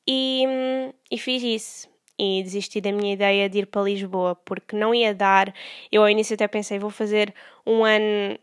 e, 0.08 0.46
e 1.12 1.18
fiz 1.18 1.44
isso. 1.44 1.90
E 2.20 2.42
desisti 2.42 2.82
da 2.82 2.92
minha 2.92 3.14
ideia 3.14 3.48
de 3.48 3.60
ir 3.60 3.68
para 3.68 3.84
Lisboa, 3.84 4.36
porque 4.44 4.76
não 4.76 4.94
ia 4.94 5.14
dar. 5.14 5.54
Eu 5.92 6.02
ao 6.02 6.10
início 6.10 6.34
até 6.34 6.48
pensei, 6.48 6.80
vou 6.80 6.90
fazer 6.90 7.34
um 7.66 7.86
ano 7.86 8.40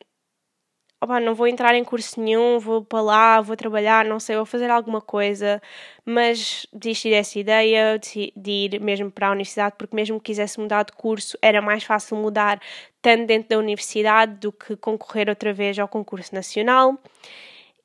opa, 1.04 1.20
não 1.20 1.34
vou 1.34 1.46
entrar 1.46 1.74
em 1.74 1.84
curso 1.84 2.20
nenhum, 2.20 2.58
vou 2.58 2.82
para 2.82 3.00
lá, 3.02 3.40
vou 3.40 3.56
trabalhar, 3.56 4.04
não 4.04 4.18
sei, 4.18 4.36
vou 4.36 4.46
fazer 4.46 4.70
alguma 4.70 5.00
coisa, 5.00 5.60
mas 6.04 6.66
desisti 6.72 7.10
dessa 7.10 7.38
ideia 7.38 7.98
de 7.98 8.32
ir 8.50 8.80
mesmo 8.80 9.10
para 9.10 9.28
a 9.28 9.32
universidade, 9.32 9.76
porque 9.78 9.94
mesmo 9.94 10.18
que 10.18 10.26
quisesse 10.26 10.58
mudar 10.58 10.84
de 10.84 10.92
curso, 10.92 11.36
era 11.42 11.60
mais 11.60 11.84
fácil 11.84 12.16
mudar 12.16 12.60
tanto 13.02 13.26
dentro 13.26 13.50
da 13.50 13.58
universidade 13.58 14.34
do 14.36 14.50
que 14.50 14.76
concorrer 14.76 15.28
outra 15.28 15.52
vez 15.52 15.78
ao 15.78 15.88
concurso 15.88 16.34
nacional. 16.34 16.98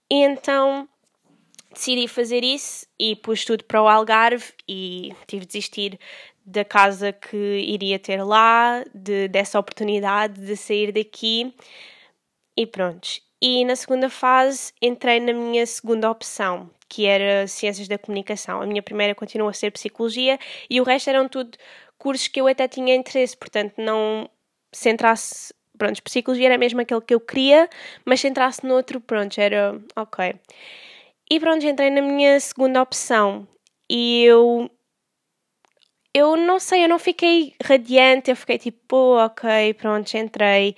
E 0.10 0.24
então 0.24 0.88
decidi 1.71 2.07
fazer 2.07 2.43
isso 2.43 2.85
e 2.99 3.15
pus 3.15 3.45
tudo 3.45 3.63
para 3.63 3.81
o 3.81 3.88
Algarve 3.88 4.53
e 4.67 5.13
tive 5.27 5.45
de 5.45 5.47
desistir 5.47 5.99
da 6.45 6.65
casa 6.65 7.13
que 7.13 7.38
iria 7.38 7.99
ter 7.99 8.23
lá, 8.23 8.83
de, 8.93 9.27
dessa 9.27 9.59
oportunidade 9.59 10.41
de 10.41 10.55
sair 10.55 10.91
daqui 10.91 11.53
e 12.57 12.65
pronto. 12.65 13.07
E 13.41 13.63
na 13.63 13.75
segunda 13.75 14.09
fase 14.09 14.73
entrei 14.81 15.19
na 15.19 15.31
minha 15.31 15.65
segunda 15.65 16.09
opção, 16.09 16.69
que 16.89 17.05
era 17.05 17.47
Ciências 17.47 17.88
da 17.88 17.97
Comunicação. 17.97 18.61
A 18.61 18.65
minha 18.65 18.81
primeira 18.81 19.13
continuou 19.13 19.49
a 19.49 19.53
ser 19.53 19.71
Psicologia 19.71 20.39
e 20.69 20.81
o 20.81 20.83
resto 20.83 21.09
eram 21.09 21.27
tudo 21.29 21.57
cursos 21.97 22.27
que 22.27 22.41
eu 22.41 22.47
até 22.47 22.67
tinha 22.67 22.95
interesse, 22.95 23.38
portanto 23.38 23.75
não 23.77 24.29
se 24.71 24.89
entrasse, 24.89 25.53
pronto, 25.77 26.01
Psicologia 26.01 26.47
era 26.47 26.57
mesmo 26.57 26.81
aquele 26.81 27.01
que 27.01 27.13
eu 27.13 27.19
queria, 27.21 27.69
mas 28.03 28.21
se 28.21 28.27
entrasse 28.27 28.65
no 28.65 28.73
outro, 28.73 28.99
pronto, 28.99 29.39
era 29.39 29.79
ok. 29.95 30.35
E 31.31 31.39
pronto, 31.39 31.65
entrei 31.65 31.89
na 31.91 32.01
minha 32.01 32.39
segunda 32.39 32.81
opção 32.81 33.48
e 33.89 34.24
eu 34.24 34.69
eu 36.13 36.36
não 36.36 36.59
sei, 36.59 36.83
eu 36.83 36.89
não 36.89 36.98
fiquei 37.00 37.53
radiante, 37.63 38.31
eu 38.31 38.36
fiquei 38.36 38.57
tipo, 38.57 38.95
ok, 39.17 39.74
pronto, 39.75 40.12
entrei. 40.17 40.75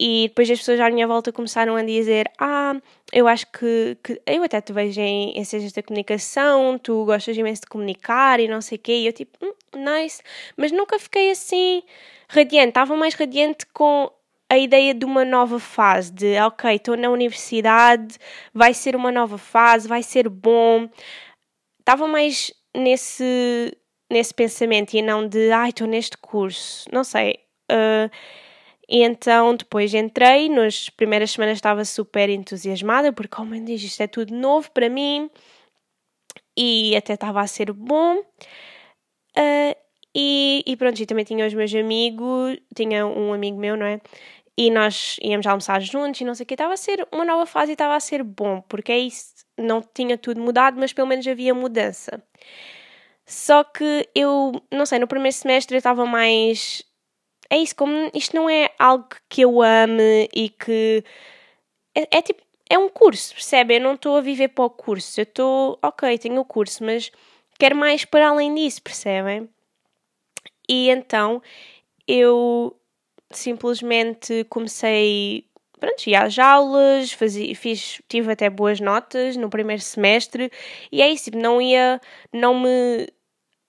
E 0.00 0.28
depois 0.28 0.50
as 0.50 0.58
pessoas 0.58 0.80
à 0.80 0.90
minha 0.90 1.06
volta 1.06 1.32
começaram 1.32 1.76
a 1.76 1.82
dizer: 1.82 2.30
Ah, 2.38 2.74
eu 3.12 3.26
acho 3.28 3.46
que, 3.52 3.96
que 4.04 4.20
eu 4.26 4.42
até 4.44 4.60
te 4.60 4.72
vejo 4.72 5.00
em, 5.00 5.32
em 5.38 5.44
ciências 5.44 5.72
da 5.72 5.82
comunicação, 5.82 6.78
tu 6.78 7.04
gostas 7.06 7.36
imenso 7.36 7.62
de 7.62 7.68
comunicar 7.68 8.40
e 8.40 8.48
não 8.48 8.60
sei 8.60 8.76
o 8.78 8.80
quê. 8.80 8.92
E 9.00 9.06
eu, 9.06 9.12
tipo, 9.12 9.38
hum, 9.44 9.54
nice. 9.74 10.22
Mas 10.56 10.72
nunca 10.72 10.98
fiquei 10.98 11.30
assim 11.30 11.82
radiante. 12.28 12.70
Estava 12.70 12.96
mais 12.96 13.14
radiante 13.14 13.66
com 13.72 14.10
a 14.48 14.58
ideia 14.58 14.94
de 14.94 15.04
uma 15.04 15.24
nova 15.24 15.58
fase, 15.58 16.12
de 16.12 16.38
ok, 16.40 16.76
estou 16.76 16.96
na 16.96 17.10
universidade, 17.10 18.16
vai 18.54 18.72
ser 18.72 18.94
uma 18.94 19.10
nova 19.10 19.38
fase, 19.38 19.88
vai 19.88 20.02
ser 20.02 20.28
bom. 20.28 20.88
Estava 21.80 22.06
mais 22.06 22.52
nesse, 22.76 23.76
nesse 24.10 24.32
pensamento 24.34 24.94
e 24.94 25.02
não 25.02 25.28
de 25.28 25.50
ai, 25.50 25.70
estou 25.70 25.86
neste 25.86 26.16
curso. 26.18 26.88
Não 26.92 27.02
sei. 27.04 27.40
Uh, 27.70 28.10
e 28.88 29.02
então 29.02 29.56
depois 29.56 29.92
entrei, 29.94 30.48
nas 30.48 30.88
primeiras 30.88 31.32
semanas 31.32 31.58
estava 31.58 31.84
super 31.84 32.28
entusiasmada, 32.28 33.12
porque, 33.12 33.40
oh 33.40 33.44
meu 33.44 33.60
Deus, 33.60 33.82
isto 33.82 34.00
é 34.02 34.06
tudo 34.06 34.34
novo 34.34 34.70
para 34.70 34.88
mim 34.88 35.28
e 36.56 36.96
até 36.96 37.14
estava 37.14 37.40
a 37.40 37.46
ser 37.46 37.72
bom. 37.72 38.18
Uh, 39.36 39.85
e, 40.16 40.62
e 40.66 40.76
pronto, 40.76 40.98
e 41.00 41.06
também 41.06 41.24
tinha 41.24 41.46
os 41.46 41.52
meus 41.54 41.74
amigos, 41.74 42.58
tinha 42.74 43.06
um 43.06 43.34
amigo 43.34 43.58
meu, 43.58 43.76
não 43.76 43.86
é? 43.86 44.00
E 44.56 44.70
nós 44.70 45.18
íamos 45.22 45.46
almoçar 45.46 45.80
juntos 45.82 46.20
e 46.20 46.24
não 46.24 46.34
sei 46.34 46.44
o 46.44 46.46
que, 46.46 46.54
estava 46.54 46.72
a 46.74 46.76
ser 46.78 47.06
uma 47.12 47.24
nova 47.24 47.44
fase 47.44 47.72
e 47.72 47.74
estava 47.74 47.94
a 47.94 48.00
ser 48.00 48.22
bom, 48.22 48.62
porque 48.62 48.92
é 48.92 48.98
isso, 48.98 49.34
não 49.58 49.82
tinha 49.82 50.16
tudo 50.16 50.40
mudado, 50.40 50.78
mas 50.80 50.92
pelo 50.92 51.08
menos 51.08 51.26
havia 51.26 51.54
mudança. 51.54 52.22
Só 53.26 53.64
que 53.64 54.08
eu, 54.14 54.52
não 54.72 54.86
sei, 54.86 54.98
no 54.98 55.06
primeiro 55.08 55.36
semestre 55.36 55.74
eu 55.76 55.78
estava 55.78 56.06
mais 56.06 56.82
é 57.50 57.58
isso, 57.58 57.76
como 57.76 58.10
isto 58.14 58.34
não 58.34 58.48
é 58.50 58.70
algo 58.78 59.08
que 59.28 59.42
eu 59.42 59.62
ame 59.62 60.28
e 60.34 60.48
que. 60.50 61.04
É, 61.94 62.18
é 62.18 62.22
tipo. 62.22 62.42
É 62.68 62.78
um 62.78 62.88
curso, 62.88 63.32
percebe? 63.34 63.76
Eu 63.76 63.80
não 63.80 63.94
estou 63.94 64.16
a 64.16 64.20
viver 64.20 64.48
para 64.48 64.64
o 64.64 64.70
curso. 64.70 65.20
Eu 65.20 65.24
estou. 65.24 65.78
Ok, 65.82 66.18
tenho 66.18 66.40
o 66.40 66.44
curso, 66.44 66.84
mas 66.84 67.12
quero 67.58 67.76
mais 67.76 68.04
para 68.04 68.28
além 68.28 68.54
disso, 68.54 68.82
percebem? 68.82 69.48
E 70.68 70.90
então 70.90 71.42
eu 72.06 72.76
simplesmente 73.30 74.44
comecei. 74.44 75.46
Pronto, 75.78 76.06
ia 76.06 76.22
às 76.22 76.38
aulas, 76.38 77.12
fazia, 77.12 77.54
fiz, 77.54 78.00
tive 78.08 78.32
até 78.32 78.48
boas 78.48 78.80
notas 78.80 79.36
no 79.36 79.50
primeiro 79.50 79.82
semestre 79.82 80.50
e 80.90 81.02
é 81.02 81.10
isso, 81.10 81.24
tipo, 81.24 81.36
não 81.36 81.60
ia, 81.60 82.00
não 82.32 82.58
me 82.58 83.06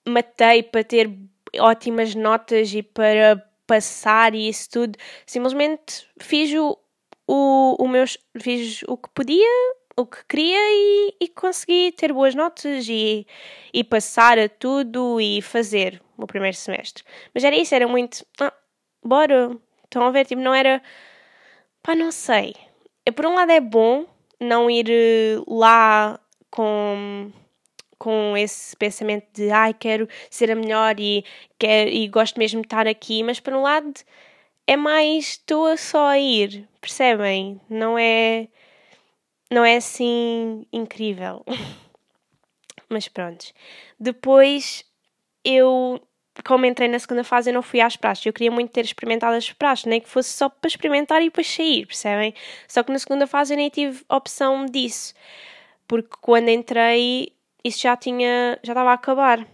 matei 0.07 0.63
para 0.63 0.85
ter 0.85 1.11
ótimas 1.59 2.15
notas 2.15 2.73
e 2.73 2.81
para 2.81 3.43
passar 3.67 4.33
e 4.33 4.47
isso 4.47 4.69
tudo. 4.69 4.97
Simplesmente 5.25 6.07
fiz 6.17 6.53
o, 6.53 6.77
o, 7.27 7.75
o 7.77 7.87
meus, 7.89 8.17
fiz 8.39 8.83
o 8.87 8.95
que 8.95 9.09
podia, 9.09 9.75
o 9.97 10.05
que 10.05 10.23
queria 10.29 10.57
e, 10.57 11.15
e 11.21 11.27
consegui 11.27 11.91
ter 11.91 12.13
boas 12.13 12.33
notas 12.33 12.87
e, 12.87 13.27
e 13.73 13.83
passar 13.83 14.39
a 14.39 14.47
tudo 14.47 15.19
e 15.19 15.41
fazer 15.41 16.01
o 16.17 16.27
primeiro 16.27 16.55
semestre. 16.55 17.03
Mas 17.33 17.43
era 17.43 17.55
isso, 17.55 17.75
era 17.75 17.87
muito. 17.87 18.25
Ah, 18.39 18.53
bora. 19.03 19.57
Estão 19.83 20.03
a 20.03 20.11
ver? 20.11 20.25
Tipo, 20.25 20.41
não 20.41 20.53
era. 20.53 20.81
Pá, 21.81 21.95
não 21.95 22.11
sei. 22.11 22.55
Por 23.15 23.25
um 23.25 23.35
lado 23.35 23.51
é 23.51 23.61
bom 23.61 24.05
não 24.39 24.69
ir 24.69 24.89
eh, 24.89 25.41
lá 25.47 26.19
com 26.51 27.31
com 27.97 28.37
esse 28.37 28.75
pensamento 28.75 29.25
de 29.33 29.49
ai, 29.49 29.73
quero 29.73 30.07
ser 30.29 30.51
a 30.51 30.55
melhor 30.55 30.99
e, 30.99 31.25
quero, 31.57 31.89
e 31.89 32.07
gosto 32.07 32.37
mesmo 32.37 32.61
de 32.61 32.67
estar 32.67 32.87
aqui, 32.87 33.23
mas 33.23 33.39
por 33.39 33.53
um 33.53 33.61
lado 33.63 33.91
é 34.67 34.77
mais 34.77 35.29
estou 35.29 35.75
só 35.77 36.07
a 36.09 36.19
ir, 36.19 36.67
percebem? 36.79 37.59
Não 37.69 37.97
é 37.97 38.47
não 39.49 39.63
é 39.65 39.77
assim 39.77 40.65
incrível. 40.71 41.43
mas 42.89 43.07
pronto. 43.07 43.45
Depois 43.99 44.85
eu 45.47 46.01
como 46.45 46.65
entrei 46.65 46.87
na 46.87 46.99
segunda 46.99 47.23
fase, 47.23 47.49
eu 47.49 47.53
não 47.53 47.63
fui 47.63 47.81
às 47.81 47.95
praxes. 47.95 48.25
Eu 48.25 48.33
queria 48.33 48.51
muito 48.51 48.71
ter 48.71 48.85
experimentado 48.85 49.35
as 49.35 49.51
praxes, 49.51 49.85
nem 49.85 49.99
que 49.99 50.09
fosse 50.09 50.29
só 50.29 50.49
para 50.49 50.67
experimentar 50.67 51.21
e 51.21 51.25
depois 51.25 51.47
sair, 51.47 51.85
percebem? 51.85 52.33
Só 52.67 52.83
que 52.83 52.91
na 52.91 52.99
segunda 52.99 53.25
fase 53.25 53.53
eu 53.53 53.57
nem 53.57 53.69
tive 53.69 54.03
opção 54.09 54.65
disso. 54.65 55.13
Porque 55.87 56.15
quando 56.21 56.49
entrei, 56.49 57.33
isso 57.63 57.79
já 57.81 57.95
tinha, 57.97 58.59
já 58.63 58.73
estava 58.73 58.91
a 58.91 58.93
acabar. 58.93 59.47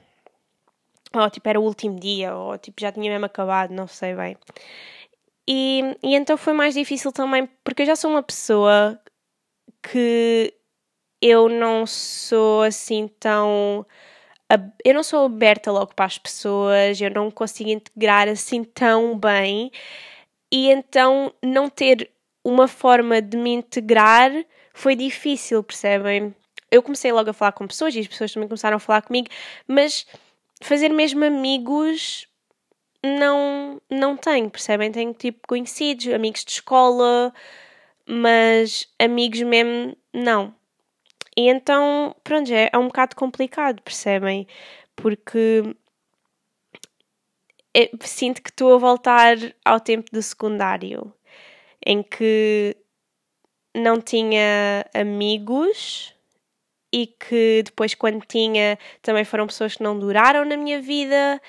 Ou 1.13 1.29
tipo, 1.29 1.47
era 1.47 1.59
o 1.59 1.63
último 1.63 1.99
dia, 1.99 2.35
ou 2.35 2.57
tipo, 2.57 2.81
já 2.81 2.91
tinha 2.91 3.09
mesmo 3.11 3.25
acabado, 3.25 3.71
não 3.71 3.87
sei 3.87 4.15
bem. 4.15 4.35
E, 5.47 5.81
e 6.01 6.15
então 6.15 6.37
foi 6.37 6.53
mais 6.53 6.73
difícil 6.73 7.11
também, 7.11 7.47
porque 7.63 7.83
eu 7.83 7.85
já 7.85 7.95
sou 7.95 8.11
uma 8.11 8.23
pessoa 8.23 8.99
que 9.81 10.53
eu 11.21 11.49
não 11.49 11.85
sou 11.85 12.63
assim 12.63 13.07
tão. 13.19 13.85
Eu 14.83 14.93
não 14.93 15.03
sou 15.03 15.25
aberta 15.25 15.71
logo 15.71 15.93
para 15.95 16.05
as 16.05 16.17
pessoas, 16.17 16.99
eu 17.01 17.11
não 17.11 17.31
consigo 17.31 17.69
integrar 17.69 18.27
assim 18.27 18.63
tão 18.63 19.17
bem, 19.17 19.71
e 20.51 20.69
então 20.69 21.33
não 21.41 21.69
ter 21.69 22.11
uma 22.43 22.67
forma 22.67 23.21
de 23.21 23.37
me 23.37 23.51
integrar 23.53 24.31
foi 24.73 24.95
difícil, 24.95 25.63
percebem? 25.63 26.35
eu 26.73 26.81
comecei 26.81 27.11
logo 27.11 27.29
a 27.29 27.33
falar 27.33 27.51
com 27.51 27.67
pessoas 27.67 27.95
e 27.95 27.99
as 27.99 28.07
pessoas 28.07 28.33
também 28.33 28.49
começaram 28.49 28.77
a 28.77 28.79
falar 28.79 29.03
comigo, 29.03 29.27
mas 29.67 30.07
fazer 30.59 30.89
mesmo 30.89 31.23
amigos 31.23 32.27
não, 33.03 33.79
não 33.91 34.17
tenho, 34.17 34.49
percebem? 34.49 34.91
Tenho 34.91 35.13
tipo 35.13 35.47
conhecidos, 35.47 36.07
amigos 36.07 36.43
de 36.43 36.51
escola, 36.53 37.31
mas 38.07 38.87
amigos 38.97 39.43
mesmo 39.43 39.95
não. 40.11 40.55
E 41.37 41.49
então, 41.49 42.15
pronto, 42.23 42.51
é, 42.51 42.69
é 42.71 42.77
um 42.77 42.87
bocado 42.87 43.15
complicado, 43.15 43.81
percebem? 43.81 44.47
Porque 44.95 45.75
é, 47.75 47.89
sinto 48.01 48.41
que 48.41 48.49
estou 48.49 48.75
a 48.75 48.77
voltar 48.77 49.35
ao 49.65 49.79
tempo 49.79 50.11
do 50.11 50.21
secundário, 50.21 51.13
em 51.85 52.03
que 52.03 52.77
não 53.75 53.99
tinha 53.99 54.85
amigos 54.93 56.13
e 56.93 57.07
que 57.07 57.63
depois, 57.65 57.95
quando 57.95 58.23
tinha, 58.25 58.77
também 59.01 59.25
foram 59.25 59.47
pessoas 59.47 59.75
que 59.75 59.83
não 59.83 59.97
duraram 59.97 60.45
na 60.45 60.55
minha 60.55 60.79
vida. 60.79 61.41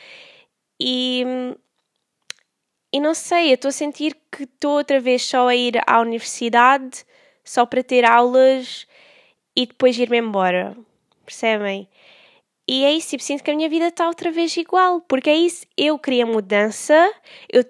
E, 0.80 1.22
e 2.90 2.98
não 2.98 3.12
sei, 3.12 3.50
eu 3.50 3.54
estou 3.54 3.68
a 3.68 3.72
sentir 3.72 4.16
que 4.32 4.44
estou 4.44 4.78
outra 4.78 4.98
vez 4.98 5.22
só 5.22 5.48
a 5.48 5.54
ir 5.54 5.78
à 5.86 6.00
universidade 6.00 7.04
só 7.44 7.66
para 7.66 7.82
ter 7.82 8.06
aulas 8.06 8.86
e 9.56 9.66
depois 9.66 9.98
ir-me 9.98 10.18
embora. 10.18 10.76
Percebem? 11.24 11.88
E 12.68 12.84
é 12.84 12.92
isso, 12.92 13.10
tipo, 13.10 13.22
sinto 13.22 13.44
que 13.44 13.50
a 13.50 13.54
minha 13.54 13.68
vida 13.68 13.88
está 13.88 14.06
outra 14.08 14.30
vez 14.30 14.56
igual, 14.56 15.00
porque 15.02 15.28
é 15.28 15.36
isso, 15.36 15.66
eu 15.76 15.98
queria 15.98 16.24
mudança, 16.24 17.12
eu 17.52 17.64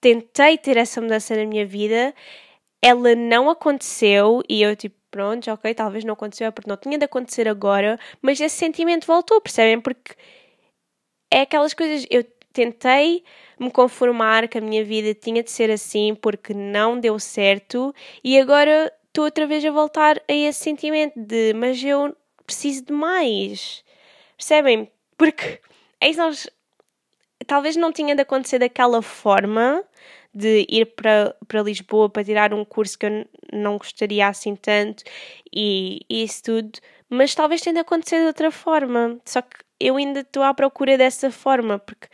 tentei 0.00 0.56
ter 0.56 0.76
essa 0.78 1.00
mudança 1.00 1.36
na 1.36 1.44
minha 1.44 1.66
vida, 1.66 2.14
ela 2.82 3.14
não 3.14 3.50
aconteceu 3.50 4.42
e 4.48 4.62
eu, 4.62 4.74
tipo, 4.74 4.96
pronto, 5.10 5.50
ok, 5.50 5.74
talvez 5.74 6.04
não 6.04 6.14
aconteceu, 6.14 6.46
é 6.46 6.50
porque 6.50 6.70
não 6.70 6.78
tinha 6.78 6.98
de 6.98 7.04
acontecer 7.04 7.46
agora, 7.48 7.98
mas 8.22 8.40
esse 8.40 8.56
sentimento 8.56 9.06
voltou, 9.06 9.40
percebem? 9.40 9.80
Porque 9.80 10.14
é 11.30 11.42
aquelas 11.42 11.74
coisas, 11.74 12.06
eu 12.10 12.24
tentei 12.52 13.22
me 13.58 13.70
conformar 13.70 14.48
que 14.48 14.58
a 14.58 14.60
minha 14.60 14.84
vida 14.84 15.14
tinha 15.14 15.42
de 15.42 15.50
ser 15.50 15.70
assim 15.70 16.14
porque 16.14 16.54
não 16.54 16.98
deu 16.98 17.18
certo 17.18 17.94
e 18.24 18.38
agora 18.38 18.92
estou 19.18 19.24
outra 19.24 19.48
vez 19.48 19.64
a 19.64 19.70
voltar 19.72 20.22
a 20.28 20.32
esse 20.32 20.60
sentimento 20.60 21.18
de 21.18 21.52
mas 21.52 21.82
eu 21.82 22.16
preciso 22.46 22.84
de 22.84 22.92
mais. 22.92 23.82
Percebem? 24.36 24.88
Porque 25.16 25.60
é 26.00 26.08
isso 26.08 26.20
nós 26.20 26.48
talvez 27.44 27.74
não 27.74 27.92
tinha 27.92 28.14
de 28.14 28.22
acontecer 28.22 28.60
daquela 28.60 29.02
forma 29.02 29.82
de 30.32 30.64
ir 30.68 30.86
para, 30.94 31.34
para 31.48 31.62
Lisboa 31.62 32.08
para 32.08 32.22
tirar 32.22 32.54
um 32.54 32.64
curso 32.64 32.96
que 32.96 33.06
eu 33.06 33.26
não 33.52 33.76
gostaria 33.76 34.28
assim 34.28 34.54
tanto 34.54 35.02
e, 35.52 36.00
e 36.08 36.22
isso 36.22 36.44
tudo, 36.44 36.78
mas 37.10 37.34
talvez 37.34 37.60
tenha 37.60 37.74
de 37.74 37.80
acontecer 37.80 38.20
de 38.20 38.26
outra 38.26 38.52
forma. 38.52 39.18
Só 39.24 39.42
que 39.42 39.56
eu 39.80 39.96
ainda 39.96 40.20
estou 40.20 40.44
à 40.44 40.54
procura 40.54 40.96
dessa 40.96 41.32
forma, 41.32 41.78
porque 41.80 42.06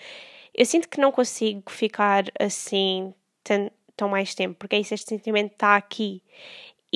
eu 0.54 0.64
sinto 0.64 0.88
que 0.88 1.00
não 1.00 1.12
consigo 1.12 1.70
ficar 1.70 2.24
assim 2.40 3.12
tão, 3.42 3.70
tão 3.94 4.08
mais 4.08 4.34
tempo, 4.34 4.56
porque 4.58 4.76
é 4.76 4.80
isso, 4.80 4.94
este 4.94 5.10
sentimento 5.10 5.52
está 5.52 5.76
aqui 5.76 6.22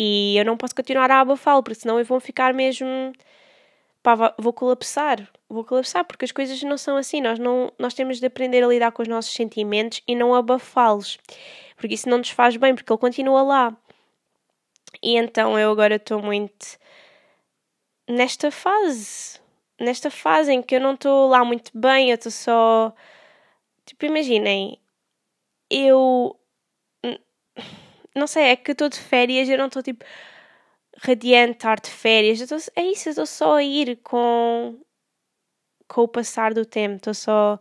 e 0.00 0.36
eu 0.38 0.44
não 0.44 0.56
posso 0.56 0.76
continuar 0.76 1.10
a 1.10 1.20
abafá-lo, 1.20 1.60
porque 1.60 1.80
senão 1.80 1.98
eu 1.98 2.04
vou 2.04 2.20
ficar 2.20 2.54
mesmo 2.54 3.12
pá, 4.00 4.32
vou 4.38 4.52
colapsar, 4.52 5.28
vou 5.48 5.64
colapsar, 5.64 6.04
porque 6.04 6.24
as 6.24 6.30
coisas 6.30 6.62
não 6.62 6.78
são 6.78 6.96
assim. 6.96 7.20
Nós, 7.20 7.38
não, 7.40 7.72
nós 7.76 7.94
temos 7.94 8.20
de 8.20 8.26
aprender 8.26 8.62
a 8.62 8.68
lidar 8.68 8.92
com 8.92 9.02
os 9.02 9.08
nossos 9.08 9.34
sentimentos 9.34 10.00
e 10.06 10.14
não 10.14 10.32
abafá-los, 10.36 11.18
porque 11.76 11.94
isso 11.94 12.08
não 12.08 12.18
nos 12.18 12.30
faz 12.30 12.56
bem, 12.56 12.76
porque 12.76 12.92
ele 12.92 13.00
continua 13.00 13.42
lá. 13.42 13.76
E 15.02 15.16
então 15.16 15.58
eu 15.58 15.70
agora 15.72 15.96
estou 15.96 16.22
muito 16.22 16.78
nesta 18.08 18.52
fase, 18.52 19.40
nesta 19.80 20.12
fase 20.12 20.52
em 20.52 20.62
que 20.62 20.76
eu 20.76 20.80
não 20.80 20.94
estou 20.94 21.28
lá 21.28 21.44
muito 21.44 21.72
bem, 21.74 22.10
eu 22.10 22.14
estou 22.14 22.30
só. 22.30 22.94
Tipo, 23.84 24.06
imaginem, 24.06 24.78
eu. 25.68 26.38
Não 28.18 28.26
sei, 28.26 28.44
é 28.44 28.56
que 28.56 28.72
estou 28.72 28.88
de 28.88 28.98
férias, 28.98 29.48
eu 29.48 29.58
não 29.58 29.66
estou 29.66 29.82
tipo 29.82 30.04
radiante 31.02 31.52
estar 31.52 31.80
de 31.80 31.90
férias. 31.90 32.46
Tô, 32.48 32.56
é 32.76 32.84
isso, 32.84 33.08
eu 33.08 33.12
estou 33.12 33.26
só 33.26 33.56
a 33.56 33.62
ir 33.62 33.96
com, 34.02 34.78
com 35.86 36.02
o 36.02 36.08
passar 36.08 36.54
do 36.54 36.64
tempo. 36.64 36.96
Estou 36.96 37.14
só, 37.14 37.58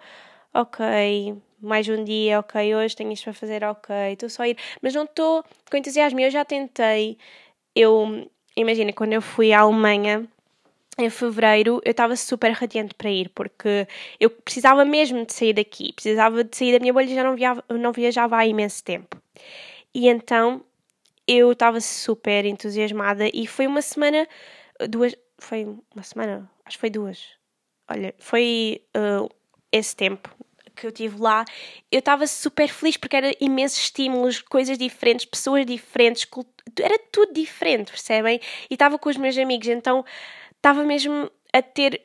ok, 0.54 1.36
mais 1.62 1.88
um 1.90 2.04
dia, 2.04 2.40
ok, 2.40 2.76
hoje 2.76 2.96
tenho 2.96 3.12
isto 3.12 3.26
para 3.26 3.34
fazer, 3.34 3.64
ok, 3.64 3.96
estou 4.14 4.30
só 4.30 4.44
a 4.44 4.50
ir. 4.50 4.58
Mas 4.82 4.94
não 4.94 5.04
estou 5.04 5.44
com 5.70 5.78
entusiasmo. 5.78 6.20
Eu 6.20 6.32
já 6.32 6.46
tentei. 6.46 7.18
Eu, 7.76 8.30
imagina, 8.56 8.94
quando 8.94 9.14
eu 9.14 9.22
fui 9.22 9.54
à 9.54 9.62
Alemanha 9.62 10.28
em 11.00 11.10
fevereiro 11.10 11.80
eu 11.86 11.92
estava 11.92 12.16
super 12.16 12.52
radiante 12.52 12.96
para 12.96 13.12
ir 13.12 13.30
porque 13.30 13.88
eu 14.20 14.30
precisava 14.30 14.84
mesmo 14.84 15.26
de 15.26 15.34
sair 15.34 15.54
daqui, 15.54 15.94
precisava 15.94 16.44
de 16.44 16.58
sair 16.58 16.74
da 16.74 16.80
minha 16.80 16.92
bolha, 16.94 17.08
já 17.08 17.24
não 17.24 17.36
viajava, 17.36 17.64
não 17.70 17.92
viajava 17.92 18.38
há 18.38 18.48
imenso 18.48 18.84
tempo. 18.84 19.16
E 19.94 20.08
então 20.08 20.64
eu 21.28 21.52
estava 21.52 21.82
super 21.82 22.46
entusiasmada 22.46 23.30
e 23.34 23.46
foi 23.46 23.68
uma 23.68 23.82
semana, 23.82 24.28
duas, 24.90 25.16
foi 25.38 25.66
uma 25.94 26.04
semana, 26.04 26.50
acho 26.66 26.78
que 26.78 26.82
foi 26.82 26.90
duas. 26.90 27.38
Olha, 27.90 28.14
foi 28.18 28.82
uh, 28.96 29.30
esse 29.72 29.96
tempo 29.96 30.30
que 30.78 30.86
eu 30.86 30.92
tive 30.92 31.20
lá, 31.20 31.44
eu 31.92 32.00
estava 32.00 32.28
super 32.28 32.68
feliz 32.68 32.96
porque 32.98 33.16
era 33.16 33.32
imensos 33.42 33.80
estímulos, 33.80 34.42
coisas 34.42 34.78
diferentes, 34.78 35.26
pessoas 35.26 35.66
diferentes, 35.66 36.28
era 36.80 37.00
tudo 37.12 37.34
diferente, 37.34 37.92
percebem? 37.92 38.40
E 38.70 38.74
estava 38.76 38.98
com 39.00 39.10
os 39.10 39.18
meus 39.18 39.38
amigos, 39.38 39.68
então 39.68 40.06
estava 40.56 40.84
mesmo 40.84 41.30
a 41.52 41.62
ter. 41.62 42.02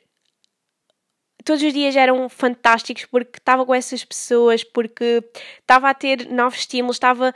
Todos 1.45 1.61
os 1.61 1.73
dias 1.73 1.95
eram 1.95 2.27
fantásticos 2.29 3.05
porque 3.05 3.37
estava 3.37 3.65
com 3.65 3.75
essas 3.75 4.03
pessoas, 4.03 4.63
porque 4.63 5.23
estava 5.59 5.89
a 5.89 5.93
ter 5.93 6.27
novos 6.29 6.59
estímulos, 6.59 6.95
estava 6.95 7.33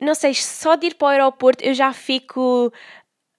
não 0.00 0.14
sei, 0.14 0.34
só 0.34 0.76
de 0.76 0.88
ir 0.88 0.94
para 0.94 1.06
o 1.06 1.08
aeroporto 1.10 1.64
eu 1.64 1.74
já 1.74 1.92
fico. 1.92 2.72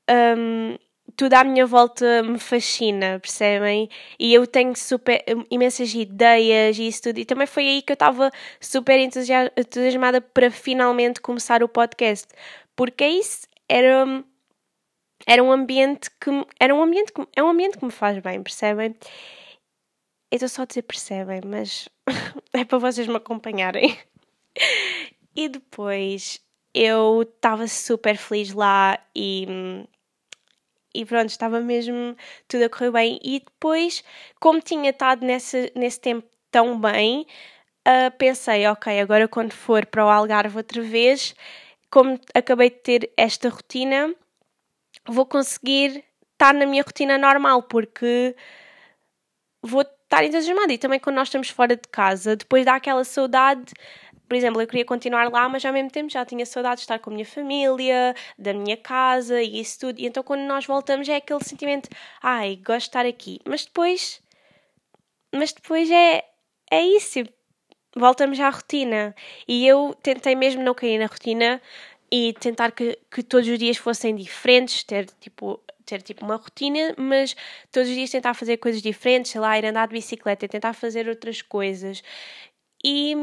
Um, 0.10 0.78
tudo 1.16 1.34
à 1.34 1.44
minha 1.44 1.66
volta 1.66 2.24
me 2.24 2.40
fascina, 2.40 3.20
percebem? 3.20 3.90
E 4.18 4.34
eu 4.34 4.48
tenho 4.48 4.76
super, 4.76 5.22
imensas 5.52 5.94
ideias 5.94 6.78
e 6.78 6.88
isso 6.88 7.04
tudo. 7.04 7.20
E 7.20 7.26
também 7.26 7.48
foi 7.48 7.68
aí 7.68 7.82
que 7.82 7.92
eu 7.92 7.96
estava 7.96 8.32
super 8.60 8.98
entusiasmada 9.00 10.22
para 10.22 10.50
finalmente 10.50 11.20
começar 11.20 11.62
o 11.62 11.68
podcast. 11.68 12.28
Porque 12.76 13.04
é 13.04 13.10
isso, 13.10 13.48
era, 13.68 14.24
era 15.28 15.44
um 15.44 15.52
ambiente 15.52 16.10
que 16.12 16.30
era 16.60 16.74
um 16.74 16.82
ambiente 16.82 17.12
que, 17.12 17.28
é 17.36 17.44
um 17.44 17.50
ambiente 17.50 17.78
que 17.78 17.86
me 17.86 17.92
faz 17.92 18.18
bem, 18.20 18.42
percebem? 18.42 18.96
Eu 20.32 20.36
estou 20.36 20.48
só 20.50 20.62
a 20.62 20.66
dizer 20.66 20.84
percebem, 20.84 21.42
mas 21.46 21.90
é 22.54 22.64
para 22.64 22.78
vocês 22.78 23.08
me 23.08 23.16
acompanharem. 23.16 23.98
E 25.36 25.48
depois 25.48 26.42
eu 26.74 27.24
estava 27.24 27.68
super 27.68 28.18
feliz 28.18 28.54
lá 28.54 29.00
e, 29.16 29.48
e 30.94 31.06
pronto, 31.06 31.30
estava 31.30 31.60
mesmo 31.60 32.16
tudo 32.48 32.66
a 32.66 32.70
correr 32.70 32.92
bem. 32.92 33.20
E 33.24 33.40
depois, 33.40 34.04
como 34.40 34.62
tinha 34.62 34.90
estado 34.92 35.26
nesse, 35.26 35.72
nesse 35.76 36.00
tempo 36.00 36.28
tão 36.52 36.80
bem, 36.80 37.26
uh, 37.88 38.12
pensei, 38.18 38.68
ok, 38.68 39.00
agora 39.00 39.28
quando 39.28 39.54
for 39.54 39.86
para 39.86 40.06
o 40.06 40.10
Algarve 40.10 40.58
outra 40.58 40.82
vez, 40.82 41.36
como 41.90 42.20
acabei 42.34 42.70
de 42.70 42.78
ter 42.78 43.12
esta 43.18 43.50
rotina, 43.50 44.14
vou 45.08 45.26
conseguir 45.26 46.04
estar 46.34 46.54
na 46.54 46.66
minha 46.66 46.84
rotina 46.84 47.18
normal, 47.18 47.64
porque 47.64 48.36
vou 49.62 49.82
estar 49.82 50.24
entusiasmada. 50.24 50.74
E 50.74 50.78
também 50.78 51.00
quando 51.00 51.18
nós 51.18 51.28
estamos 51.28 51.50
fora 51.50 51.76
de 51.76 51.88
casa, 51.90 52.36
depois 52.36 52.66
dá 52.66 52.76
aquela 52.76 53.04
saudade 53.04 53.74
por 54.30 54.36
exemplo, 54.36 54.62
eu 54.62 54.68
queria 54.68 54.86
continuar 54.86 55.30
lá, 55.32 55.50
mas 55.50 55.66
ao 55.66 55.74
mesmo 55.74 55.90
tempo 55.90 56.12
já 56.12 56.24
tinha 56.24 56.46
saudade 56.46 56.76
de 56.78 56.82
estar 56.82 57.00
com 57.00 57.10
a 57.10 57.14
minha 57.14 57.26
família, 57.26 58.16
da 58.38 58.54
minha 58.54 58.78
casa 58.78 59.42
e 59.42 59.60
isso 59.60 59.80
tudo. 59.80 60.00
E 60.00 60.06
então 60.06 60.22
quando 60.24 60.42
nós 60.42 60.66
voltamos 60.68 61.10
é 61.10 61.16
aquele 61.16 61.44
sentimento, 61.44 61.90
ai, 62.22 62.56
gosto 62.58 62.86
de 62.86 62.90
estar 62.90 63.06
aqui. 63.08 63.40
Mas 63.46 63.66
depois, 63.66 64.22
mas 65.34 65.52
depois 65.52 65.90
é, 65.90 66.24
é 66.72 66.82
isso, 66.82 67.24
voltamos 67.96 68.40
à 68.40 68.50
rotina. 68.50 69.16
E 69.48 69.66
eu 69.68 69.96
tentei 70.04 70.36
mesmo 70.36 70.62
não 70.64 70.76
cair 70.76 71.00
na 71.00 71.08
rotina 71.08 71.60
e 72.12 72.34
tentar 72.34 72.72
que, 72.72 72.98
que 73.12 73.24
todos 73.24 73.48
os 73.50 73.58
dias 73.58 73.78
fossem 73.78 74.16
diferentes, 74.16 74.84
ter 74.84 75.08
tipo 75.20 75.60
ter 75.86 76.04
tipo 76.04 76.24
uma 76.24 76.36
rotina, 76.36 76.94
mas 76.98 77.36
todos 77.72 77.90
os 77.90 77.96
dias 77.96 78.12
tentar 78.12 78.36
fazer 78.36 78.58
coisas 78.58 78.80
diferentes, 78.82 79.32
sei 79.32 79.42
lá, 79.42 79.58
ir 79.58 79.66
andar 79.66 79.88
de 79.88 79.94
bicicleta, 79.94 80.48
tentar 80.48 80.74
fazer 80.74 81.10
outras 81.10 81.42
coisas. 81.42 82.04
E, 82.84 83.16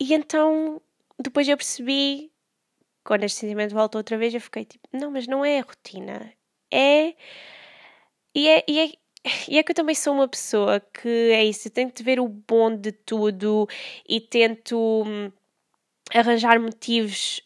e 0.00 0.14
então, 0.14 0.80
depois 1.18 1.48
eu 1.48 1.56
percebi, 1.56 2.32
quando 3.04 3.24
este 3.24 3.40
sentimento 3.40 3.74
voltou 3.74 3.98
outra 4.00 4.16
vez, 4.18 4.34
eu 4.34 4.40
fiquei 4.40 4.64
tipo, 4.64 4.88
não, 4.92 5.10
mas 5.10 5.26
não 5.26 5.44
é 5.44 5.58
a 5.60 5.62
rotina. 5.62 6.32
É. 6.72 7.14
E 8.34 8.48
é, 8.48 8.64
e 8.68 8.78
é, 8.80 8.92
e 9.48 9.58
é 9.58 9.62
que 9.62 9.72
eu 9.72 9.74
também 9.76 9.94
sou 9.94 10.14
uma 10.14 10.28
pessoa 10.28 10.80
que 10.80 11.08
é 11.08 11.44
isso, 11.44 11.68
eu 11.68 11.72
tento 11.72 12.02
ver 12.02 12.20
o 12.20 12.28
bom 12.28 12.74
de 12.74 12.92
tudo 12.92 13.68
e 14.08 14.20
tento 14.20 15.04
hum, 15.06 15.30
arranjar 16.14 16.60
motivos. 16.60 17.42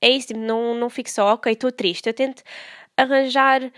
É 0.00 0.10
isso, 0.10 0.28
tipo, 0.28 0.40
não, 0.40 0.74
não 0.74 0.90
fico 0.90 1.10
só, 1.10 1.34
ok, 1.34 1.52
estou 1.52 1.72
triste. 1.72 2.08
Eu 2.08 2.14
tento 2.14 2.42
arranjar, 2.96 3.72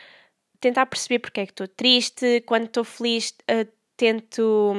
tentar 0.60 0.86
perceber 0.86 1.20
porque 1.20 1.40
é 1.40 1.46
que 1.46 1.52
estou 1.52 1.68
triste, 1.68 2.42
quando 2.46 2.66
estou 2.66 2.84
feliz, 2.84 3.30
uh, 3.50 3.70
tento. 3.96 4.74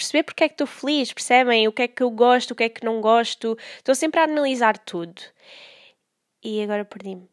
Perceber 0.00 0.22
porque 0.22 0.44
é 0.44 0.48
que 0.48 0.54
estou 0.54 0.66
feliz, 0.66 1.12
percebem? 1.12 1.68
O 1.68 1.72
que 1.72 1.82
é 1.82 1.88
que 1.88 2.02
eu 2.02 2.10
gosto, 2.10 2.52
o 2.52 2.54
que 2.54 2.64
é 2.64 2.68
que 2.70 2.82
não 2.82 3.02
gosto. 3.02 3.54
Estou 3.76 3.94
sempre 3.94 4.18
a 4.18 4.24
analisar 4.24 4.78
tudo. 4.78 5.20
E 6.42 6.62
agora 6.62 6.86
perdi-me. 6.86 7.28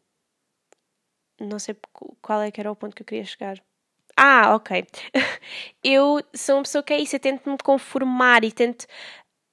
não 1.40 1.58
sei 1.58 1.74
qual 2.20 2.42
é 2.42 2.50
que 2.50 2.60
era 2.60 2.70
o 2.70 2.76
ponto 2.76 2.94
que 2.94 3.00
eu 3.02 3.06
queria 3.06 3.24
chegar. 3.24 3.58
Ah, 4.14 4.54
ok. 4.54 4.84
eu 5.82 6.20
sou 6.34 6.56
uma 6.56 6.62
pessoa 6.62 6.82
que 6.82 6.92
é 6.92 6.98
isso, 7.00 7.16
eu 7.16 7.20
tento 7.20 7.48
me 7.48 7.56
conformar 7.56 8.44
e 8.44 8.52
tento. 8.52 8.84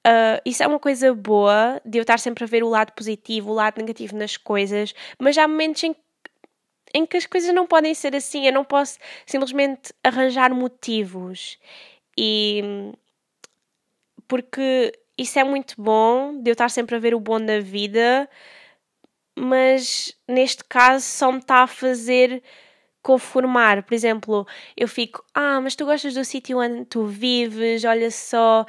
Uh, 0.06 0.42
isso 0.46 0.62
é 0.62 0.68
uma 0.68 0.80
coisa 0.80 1.14
boa 1.14 1.82
de 1.86 2.00
eu 2.00 2.02
estar 2.02 2.20
sempre 2.20 2.44
a 2.44 2.48
ver 2.48 2.64
o 2.64 2.70
lado 2.70 2.92
positivo, 2.94 3.52
o 3.52 3.54
lado 3.54 3.80
negativo 3.80 4.16
nas 4.18 4.36
coisas, 4.36 4.94
mas 5.18 5.38
há 5.38 5.48
momentos 5.48 5.84
em, 5.84 5.96
em 6.94 7.06
que 7.06 7.18
as 7.18 7.26
coisas 7.26 7.54
não 7.54 7.66
podem 7.66 7.94
ser 7.94 8.14
assim. 8.14 8.46
Eu 8.46 8.54
não 8.54 8.66
posso 8.66 9.00
simplesmente 9.26 9.94
arranjar 10.04 10.54
motivos. 10.54 11.58
E. 12.18 12.92
Porque 14.28 14.92
isso 15.18 15.40
é 15.40 15.44
muito 15.44 15.76
bom, 15.82 16.42
de 16.42 16.50
eu 16.50 16.54
estar 16.54 16.70
sempre 16.70 16.96
a 16.96 17.00
ver 17.00 17.16
o 17.16 17.20
bom 17.20 17.40
da 17.40 17.60
vida, 17.60 18.30
mas 19.38 20.14
neste 20.28 20.64
caso 20.64 21.06
só 21.06 21.32
me 21.32 21.40
está 21.40 21.64
a 21.64 21.68
fazer 21.68 22.42
conformar. 23.06 23.84
Por 23.84 23.94
exemplo, 23.94 24.48
eu 24.76 24.88
fico, 24.88 25.24
ah, 25.34 25.62
mas 25.62 25.76
tu 25.76 25.86
gostas 25.86 26.16
do 26.16 26.26
sítio 26.26 26.58
onde 26.60 26.86
tu 26.86 27.06
vives, 27.06 27.84
olha 27.86 28.10
só, 28.10 28.66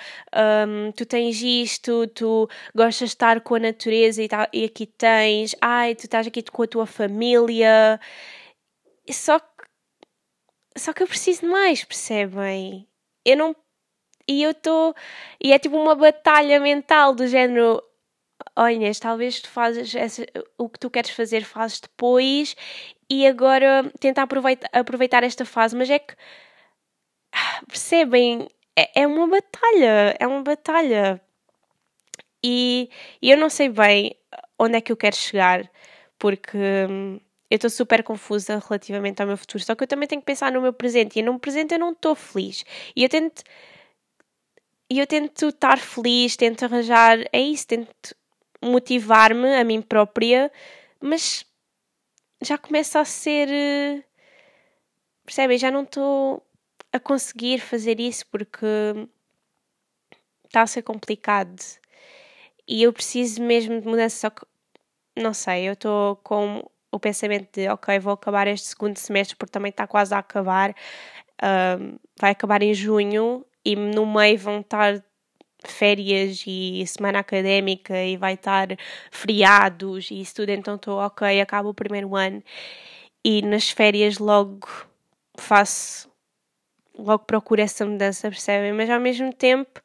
um, 0.68 0.92
tu 0.92 1.06
tens 1.06 1.40
isto, 1.42 2.06
tu 2.08 2.46
gostas 2.74 3.08
de 3.10 3.14
estar 3.14 3.40
com 3.40 3.54
a 3.54 3.58
natureza 3.58 4.22
e, 4.22 4.28
e 4.52 4.64
aqui 4.66 4.86
tens, 4.86 5.56
ai, 5.60 5.94
tu 5.94 6.04
estás 6.04 6.26
aqui 6.26 6.42
com 6.42 6.62
a 6.62 6.66
tua 6.66 6.86
família. 6.86 7.98
Só 9.10 9.38
que, 9.38 9.46
só 10.76 10.92
que 10.92 11.02
eu 11.02 11.06
preciso 11.06 11.40
de 11.40 11.46
mais, 11.46 11.82
percebem? 11.84 12.86
Eu 13.24 13.36
não. 13.36 13.56
E 14.28 14.42
eu 14.42 14.50
estou. 14.50 14.94
E 15.42 15.52
é 15.52 15.58
tipo 15.58 15.76
uma 15.76 15.94
batalha 15.94 16.60
mental 16.60 17.14
do 17.14 17.26
género 17.26 17.82
olha, 18.54 18.90
talvez 19.00 19.40
tu 19.40 19.48
fazes 19.48 19.94
essa, 19.94 20.24
o 20.58 20.68
que 20.68 20.78
tu 20.78 20.90
queres 20.90 21.10
fazer 21.10 21.44
fazes 21.44 21.80
depois 21.80 22.56
e 23.08 23.26
agora 23.26 23.90
tenta 24.00 24.22
aproveitar, 24.22 24.68
aproveitar 24.72 25.22
esta 25.24 25.44
fase, 25.44 25.76
mas 25.76 25.90
é 25.90 25.98
que 25.98 26.14
percebem, 27.68 28.48
é, 28.76 29.02
é 29.02 29.06
uma 29.06 29.26
batalha, 29.28 30.16
é 30.18 30.26
uma 30.26 30.42
batalha. 30.42 31.20
E, 32.42 32.90
e, 33.20 33.30
eu 33.30 33.36
não 33.36 33.48
sei 33.50 33.68
bem 33.68 34.14
onde 34.58 34.76
é 34.76 34.80
que 34.80 34.92
eu 34.92 34.96
quero 34.96 35.16
chegar, 35.16 35.70
porque 36.18 36.56
hum, 36.88 37.20
eu 37.50 37.56
estou 37.56 37.70
super 37.70 38.02
confusa 38.02 38.62
relativamente 38.68 39.20
ao 39.20 39.28
meu 39.28 39.36
futuro. 39.36 39.62
Só 39.64 39.74
que 39.74 39.84
eu 39.84 39.88
também 39.88 40.08
tenho 40.08 40.20
que 40.20 40.26
pensar 40.26 40.52
no 40.52 40.60
meu 40.60 40.72
presente, 40.72 41.18
e 41.18 41.22
no 41.22 41.38
presente 41.38 41.74
eu 41.74 41.80
não 41.80 41.92
estou 41.92 42.14
feliz. 42.14 42.64
E 42.94 43.02
eu 43.02 43.08
tento. 43.08 43.42
E 44.88 44.98
eu 45.00 45.06
tento 45.06 45.48
estar 45.48 45.78
feliz, 45.78 46.36
tento 46.36 46.64
arranjar. 46.64 47.18
É 47.32 47.40
isso, 47.40 47.66
tento 47.66 48.14
motivar-me 48.62 49.56
a 49.56 49.64
mim 49.64 49.82
própria, 49.82 50.50
mas 51.00 51.44
já 52.40 52.56
começa 52.58 53.00
a 53.00 53.04
ser. 53.04 53.48
Eh, 53.50 54.04
percebem? 55.24 55.58
Já 55.58 55.70
não 55.70 55.82
estou 55.82 56.42
a 56.92 57.00
conseguir 57.00 57.58
fazer 57.58 58.00
isso 58.00 58.24
porque 58.30 58.66
está 60.44 60.62
a 60.62 60.66
ser 60.66 60.82
complicado. 60.82 61.56
E 62.68 62.82
eu 62.82 62.92
preciso 62.92 63.42
mesmo 63.42 63.80
de 63.80 63.86
mudança, 63.86 64.16
só 64.16 64.30
que 64.30 64.44
não 65.16 65.32
sei, 65.34 65.68
eu 65.68 65.74
estou 65.74 66.16
com 66.16 66.68
o 66.90 67.00
pensamento 67.00 67.52
de 67.52 67.68
ok, 67.68 67.98
vou 67.98 68.12
acabar 68.12 68.46
este 68.48 68.68
segundo 68.68 68.96
semestre 68.96 69.36
porque 69.36 69.52
também 69.52 69.70
está 69.70 69.86
quase 69.86 70.14
a 70.14 70.18
acabar. 70.18 70.70
Uh, 71.42 71.98
vai 72.18 72.30
acabar 72.32 72.62
em 72.62 72.74
junho 72.74 73.44
e 73.66 73.74
no 73.74 74.06
meio 74.06 74.38
vão 74.38 74.60
estar 74.60 75.02
férias 75.66 76.44
e 76.46 76.84
semana 76.86 77.18
académica 77.18 78.00
e 78.04 78.16
vai 78.16 78.34
estar 78.34 78.68
feriados 79.10 80.08
e 80.10 80.20
isso 80.20 80.36
tudo, 80.36 80.50
então 80.50 80.76
estou 80.76 80.98
ok, 81.00 81.40
acabo 81.40 81.70
o 81.70 81.74
primeiro 81.74 82.14
ano 82.14 82.40
e 83.24 83.42
nas 83.42 83.68
férias 83.68 84.18
logo 84.18 84.68
faço, 85.36 86.08
logo 86.96 87.24
procuro 87.24 87.60
essa 87.60 87.84
mudança, 87.84 88.30
percebem? 88.30 88.72
Mas 88.72 88.88
ao 88.88 89.00
mesmo 89.00 89.32
tempo, 89.32 89.82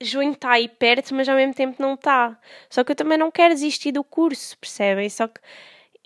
junho 0.00 0.32
está 0.32 0.52
aí 0.52 0.68
perto, 0.68 1.14
mas 1.14 1.28
ao 1.28 1.36
mesmo 1.36 1.52
tempo 1.52 1.82
não 1.82 1.94
está. 1.94 2.40
Só 2.70 2.82
que 2.82 2.92
eu 2.92 2.96
também 2.96 3.18
não 3.18 3.30
quero 3.30 3.52
desistir 3.54 3.92
do 3.92 4.02
curso, 4.02 4.56
percebem? 4.58 5.10
Só 5.10 5.28
que 5.28 5.40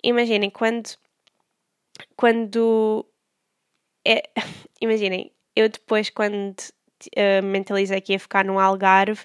imaginem, 0.03 0.49
quando. 0.49 0.89
Quando. 2.17 3.05
É, 4.05 4.29
imaginem, 4.81 5.31
eu 5.55 5.69
depois, 5.69 6.09
quando 6.09 6.55
uh, 7.07 7.43
mentalizei 7.43 7.99
que 8.01 8.13
ia 8.13 8.19
ficar 8.19 8.45
no 8.45 8.59
Algarve. 8.59 9.21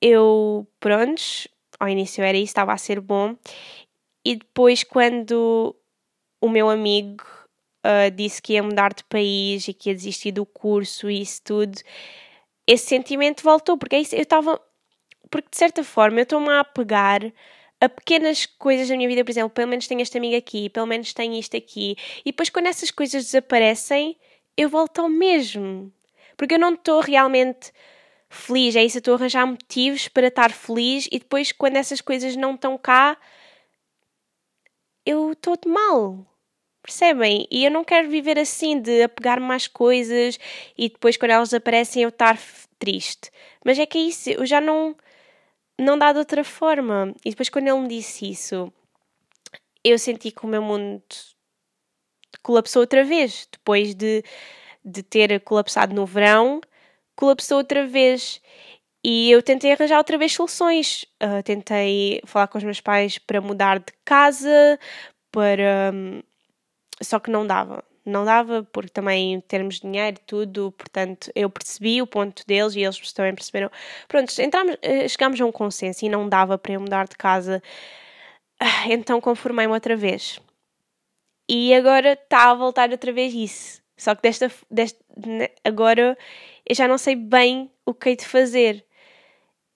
Eu, 0.00 0.66
prontos, 0.78 1.48
ao 1.78 1.88
início 1.88 2.22
era 2.22 2.36
isso, 2.36 2.50
estava 2.50 2.72
a 2.72 2.78
ser 2.78 3.00
bom. 3.00 3.36
E 4.24 4.36
depois, 4.36 4.84
quando 4.84 5.74
o 6.40 6.48
meu 6.48 6.68
amigo 6.68 7.24
uh, 7.84 8.10
disse 8.14 8.42
que 8.42 8.54
ia 8.54 8.62
mudar 8.62 8.92
de 8.92 9.04
país 9.04 9.66
e 9.68 9.74
que 9.74 9.90
ia 9.90 9.94
desistir 9.94 10.32
do 10.32 10.44
curso 10.44 11.08
e 11.10 11.22
isso 11.22 11.42
tudo, 11.42 11.78
esse 12.66 12.86
sentimento 12.86 13.42
voltou, 13.42 13.78
porque 13.78 13.96
é 13.96 14.00
isso, 14.00 14.14
eu 14.14 14.22
estava. 14.22 14.60
Porque 15.30 15.48
de 15.50 15.56
certa 15.56 15.82
forma 15.82 16.20
eu 16.20 16.22
estou-me 16.22 16.48
a 16.50 16.60
apegar 16.60 17.20
a 17.80 17.88
pequenas 17.88 18.46
coisas 18.46 18.88
da 18.88 18.96
minha 18.96 19.08
vida, 19.08 19.24
por 19.24 19.30
exemplo, 19.30 19.50
pelo 19.50 19.68
menos 19.68 19.86
tenho 19.86 20.00
este 20.00 20.16
amigo 20.16 20.36
aqui, 20.36 20.70
pelo 20.70 20.86
menos 20.86 21.12
tenho 21.12 21.34
isto 21.34 21.56
aqui, 21.56 21.96
e 22.24 22.30
depois 22.30 22.48
quando 22.48 22.66
essas 22.66 22.90
coisas 22.90 23.24
desaparecem, 23.24 24.16
eu 24.56 24.68
volto 24.68 25.00
ao 25.00 25.08
mesmo. 25.08 25.92
Porque 26.36 26.54
eu 26.54 26.58
não 26.58 26.74
estou 26.74 27.00
realmente 27.00 27.72
feliz, 28.28 28.76
é 28.76 28.84
isso, 28.84 28.98
eu 28.98 29.00
estou 29.00 29.14
a 29.14 29.16
arranjar 29.16 29.46
motivos 29.46 30.08
para 30.08 30.26
estar 30.28 30.52
feliz 30.52 31.08
e 31.10 31.18
depois, 31.18 31.52
quando 31.52 31.76
essas 31.76 32.00
coisas 32.00 32.36
não 32.36 32.54
estão 32.54 32.76
cá, 32.76 33.16
eu 35.04 35.32
estou 35.32 35.56
de 35.56 35.68
mal. 35.68 36.26
Percebem? 36.82 37.48
E 37.50 37.64
eu 37.64 37.70
não 37.70 37.82
quero 37.84 38.08
viver 38.08 38.38
assim, 38.38 38.80
de 38.80 39.02
apegar 39.02 39.40
mais 39.40 39.66
coisas 39.66 40.38
e 40.76 40.88
depois, 40.88 41.16
quando 41.16 41.32
elas 41.32 41.54
aparecem, 41.54 42.02
eu 42.02 42.10
estar 42.10 42.38
triste. 42.78 43.30
Mas 43.64 43.78
é 43.78 43.86
que 43.86 43.98
é 43.98 44.02
isso, 44.02 44.30
eu 44.30 44.46
já 44.46 44.60
não. 44.60 44.96
Não 45.78 45.98
dá 45.98 46.12
de 46.12 46.18
outra 46.18 46.42
forma. 46.42 47.14
E 47.24 47.30
depois, 47.30 47.50
quando 47.50 47.68
ele 47.68 47.80
me 47.80 47.88
disse 47.88 48.30
isso, 48.30 48.72
eu 49.84 49.98
senti 49.98 50.30
que 50.30 50.44
o 50.44 50.48
meu 50.48 50.62
mundo 50.62 51.02
colapsou 52.42 52.82
outra 52.82 53.04
vez. 53.04 53.48
Depois 53.52 53.94
de 53.94 54.22
de 54.86 55.02
ter 55.02 55.40
colapsado 55.40 55.94
no 55.94 56.06
verão, 56.06 56.60
colapsou 57.16 57.58
outra 57.58 57.86
vez. 57.86 58.40
E 59.04 59.30
eu 59.30 59.42
tentei 59.42 59.72
arranjar 59.72 59.98
outra 59.98 60.18
vez 60.18 60.32
soluções. 60.32 61.04
Uh, 61.22 61.42
tentei 61.44 62.20
falar 62.26 62.48
com 62.48 62.58
os 62.58 62.64
meus 62.64 62.80
pais 62.80 63.18
para 63.18 63.40
mudar 63.40 63.80
de 63.80 63.92
casa, 64.04 64.78
para. 65.32 65.92
Um, 65.94 66.22
só 67.02 67.18
que 67.20 67.30
não 67.30 67.46
dava. 67.46 67.84
Não 68.04 68.24
dava, 68.24 68.62
porque 68.72 68.90
também 68.90 69.40
termos 69.42 69.80
dinheiro, 69.80 70.18
tudo, 70.26 70.72
portanto, 70.72 71.30
eu 71.34 71.50
percebi 71.50 72.00
o 72.00 72.06
ponto 72.06 72.46
deles 72.46 72.76
e 72.76 72.82
eles 72.82 73.12
também 73.12 73.34
perceberam. 73.34 73.70
Pronto, 74.08 74.32
entramos, 74.40 74.76
eh, 74.82 75.08
chegámos 75.08 75.40
a 75.40 75.44
um 75.44 75.50
consenso 75.52 76.04
e 76.04 76.08
não 76.08 76.28
dava 76.28 76.56
para 76.56 76.74
eu 76.74 76.80
mudar 76.80 77.08
de 77.08 77.16
casa, 77.16 77.60
ah, 78.60 78.86
então 78.88 79.20
conformei-me 79.20 79.72
outra 79.72 79.96
vez. 79.96 80.40
E 81.48 81.74
agora 81.74 82.12
está 82.12 82.50
a 82.50 82.54
voltar 82.54 82.90
outra 82.90 83.12
vez 83.12 83.32
isso. 83.34 83.82
Só 83.96 84.14
que 84.14 84.22
desta, 84.22 84.50
desta 84.70 84.98
agora 85.64 86.18
eu 86.68 86.74
já 86.74 86.86
não 86.86 86.98
sei 86.98 87.16
bem 87.16 87.70
o 87.84 87.94
que 87.94 88.10
hei 88.10 88.16
de 88.16 88.26
fazer. 88.26 88.84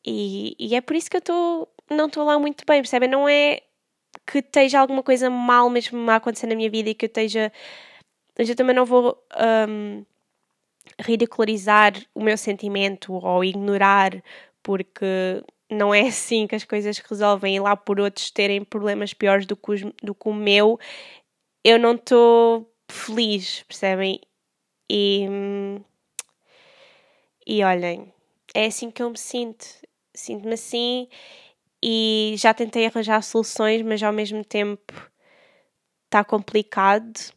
E, 0.04 0.56
e 0.58 0.74
é 0.74 0.80
por 0.80 0.96
isso 0.96 1.10
que 1.10 1.16
eu 1.16 1.20
tô, 1.20 1.68
não 1.88 2.06
estou 2.06 2.24
lá 2.24 2.38
muito 2.38 2.64
bem, 2.66 2.82
percebem? 2.82 3.08
Não 3.08 3.28
é 3.28 3.62
que 4.26 4.38
esteja 4.38 4.80
alguma 4.80 5.02
coisa 5.02 5.30
mal 5.30 5.70
mesmo 5.70 6.10
a 6.10 6.16
acontecer 6.16 6.46
na 6.46 6.54
minha 6.54 6.70
vida 6.70 6.90
e 6.90 6.94
que 6.94 7.06
eu 7.06 7.08
esteja. 7.08 7.52
Eu 8.36 8.56
também 8.56 8.74
não 8.74 8.86
vou 8.86 9.22
um, 9.68 10.04
ridicularizar 11.00 11.94
o 12.14 12.22
meu 12.22 12.36
sentimento 12.36 13.12
ou 13.12 13.44
ignorar, 13.44 14.22
porque 14.62 15.42
não 15.70 15.94
é 15.94 16.00
assim 16.08 16.46
que 16.46 16.54
as 16.54 16.64
coisas 16.64 16.98
resolvem 16.98 17.56
e 17.56 17.60
lá 17.60 17.76
por 17.76 18.00
outros 18.00 18.30
terem 18.30 18.64
problemas 18.64 19.14
piores 19.14 19.46
do 19.46 19.56
que, 19.56 19.70
os, 19.70 19.82
do 20.02 20.14
que 20.14 20.28
o 20.28 20.34
meu, 20.34 20.78
eu 21.64 21.78
não 21.78 21.94
estou 21.94 22.72
feliz, 22.90 23.62
percebem? 23.64 24.20
E, 24.90 25.26
e 27.46 27.62
olhem, 27.62 28.12
é 28.54 28.66
assim 28.66 28.90
que 28.90 29.02
eu 29.02 29.10
me 29.10 29.18
sinto. 29.18 29.66
Sinto-me 30.14 30.54
assim 30.54 31.08
e 31.82 32.34
já 32.36 32.52
tentei 32.52 32.86
arranjar 32.86 33.22
soluções, 33.22 33.82
mas 33.82 34.02
ao 34.02 34.12
mesmo 34.12 34.44
tempo 34.44 35.10
está 36.06 36.24
complicado 36.24 37.32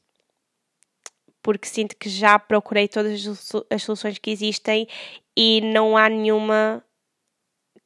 porque 1.43 1.67
sinto 1.67 1.95
que 1.97 2.09
já 2.09 2.39
procurei 2.39 2.88
todas 2.88 3.27
as 3.69 3.83
soluções 3.83 4.17
que 4.17 4.31
existem 4.31 4.88
e 5.36 5.59
não 5.62 5.97
há 5.97 6.07
nenhuma 6.07 6.83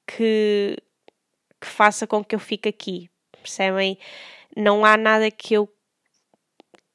que, 0.06 0.78
que 1.60 1.68
faça 1.68 2.06
com 2.06 2.24
que 2.24 2.36
eu 2.36 2.40
fique 2.40 2.70
aqui. 2.70 3.10
Percebem? 3.32 3.98
Não 4.56 4.86
há 4.86 4.96
nada 4.96 5.32
que 5.32 5.56
eu 5.56 5.68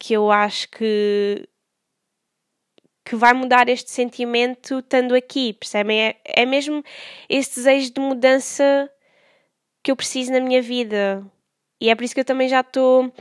que 0.02 0.14
eu 0.14 0.32
acho 0.32 0.68
que 0.68 1.48
que 3.04 3.14
vai 3.14 3.32
mudar 3.32 3.68
este 3.68 3.90
sentimento 3.90 4.80
estando 4.80 5.14
aqui, 5.14 5.52
percebem? 5.52 6.00
É, 6.00 6.20
é 6.24 6.44
mesmo 6.44 6.82
esse 7.28 7.56
desejo 7.56 7.92
de 7.92 8.00
mudança 8.00 8.90
que 9.82 9.92
eu 9.92 9.96
preciso 9.96 10.32
na 10.32 10.40
minha 10.40 10.60
vida. 10.60 11.24
E 11.80 11.88
é 11.88 11.94
por 11.94 12.02
isso 12.02 12.14
que 12.14 12.20
eu 12.20 12.24
também 12.24 12.48
já 12.48 12.60
estou 12.60 13.12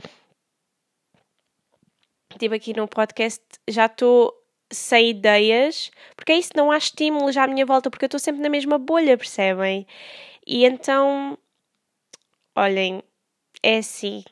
tipo 2.36 2.54
aqui 2.54 2.74
no 2.74 2.88
podcast, 2.88 3.44
já 3.68 3.86
estou 3.86 4.32
sem 4.72 5.10
ideias, 5.10 5.90
porque 6.16 6.32
é 6.32 6.38
isso, 6.38 6.50
não 6.56 6.72
há 6.72 6.78
estímulos 6.78 7.36
à 7.36 7.46
minha 7.46 7.66
volta, 7.66 7.90
porque 7.90 8.06
eu 8.06 8.08
estou 8.08 8.20
sempre 8.20 8.42
na 8.42 8.48
mesma 8.48 8.76
bolha, 8.78 9.16
percebem? 9.16 9.86
E 10.44 10.64
então, 10.64 11.38
olhem, 12.56 13.02
é 13.62 13.78
assim. 13.78 14.24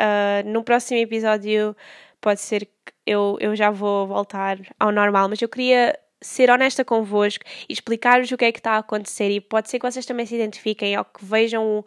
Uh, 0.00 0.48
no 0.48 0.62
próximo 0.62 1.00
episódio 1.00 1.76
pode 2.20 2.40
ser 2.40 2.66
que 2.66 2.92
eu, 3.06 3.36
eu 3.40 3.56
já 3.56 3.70
vou 3.70 4.06
voltar 4.06 4.58
ao 4.78 4.92
normal, 4.92 5.28
mas 5.28 5.40
eu 5.42 5.48
queria 5.48 5.98
ser 6.20 6.50
honesta 6.50 6.84
convosco 6.84 7.44
e 7.68 7.72
explicar-vos 7.72 8.30
o 8.30 8.36
que 8.36 8.44
é 8.44 8.52
que 8.52 8.58
está 8.58 8.72
a 8.72 8.78
acontecer 8.78 9.30
e 9.30 9.40
pode 9.40 9.70
ser 9.70 9.78
que 9.78 9.90
vocês 9.90 10.04
também 10.06 10.26
se 10.26 10.34
identifiquem 10.34 10.96
ou 10.98 11.04
que 11.04 11.24
vejam 11.24 11.84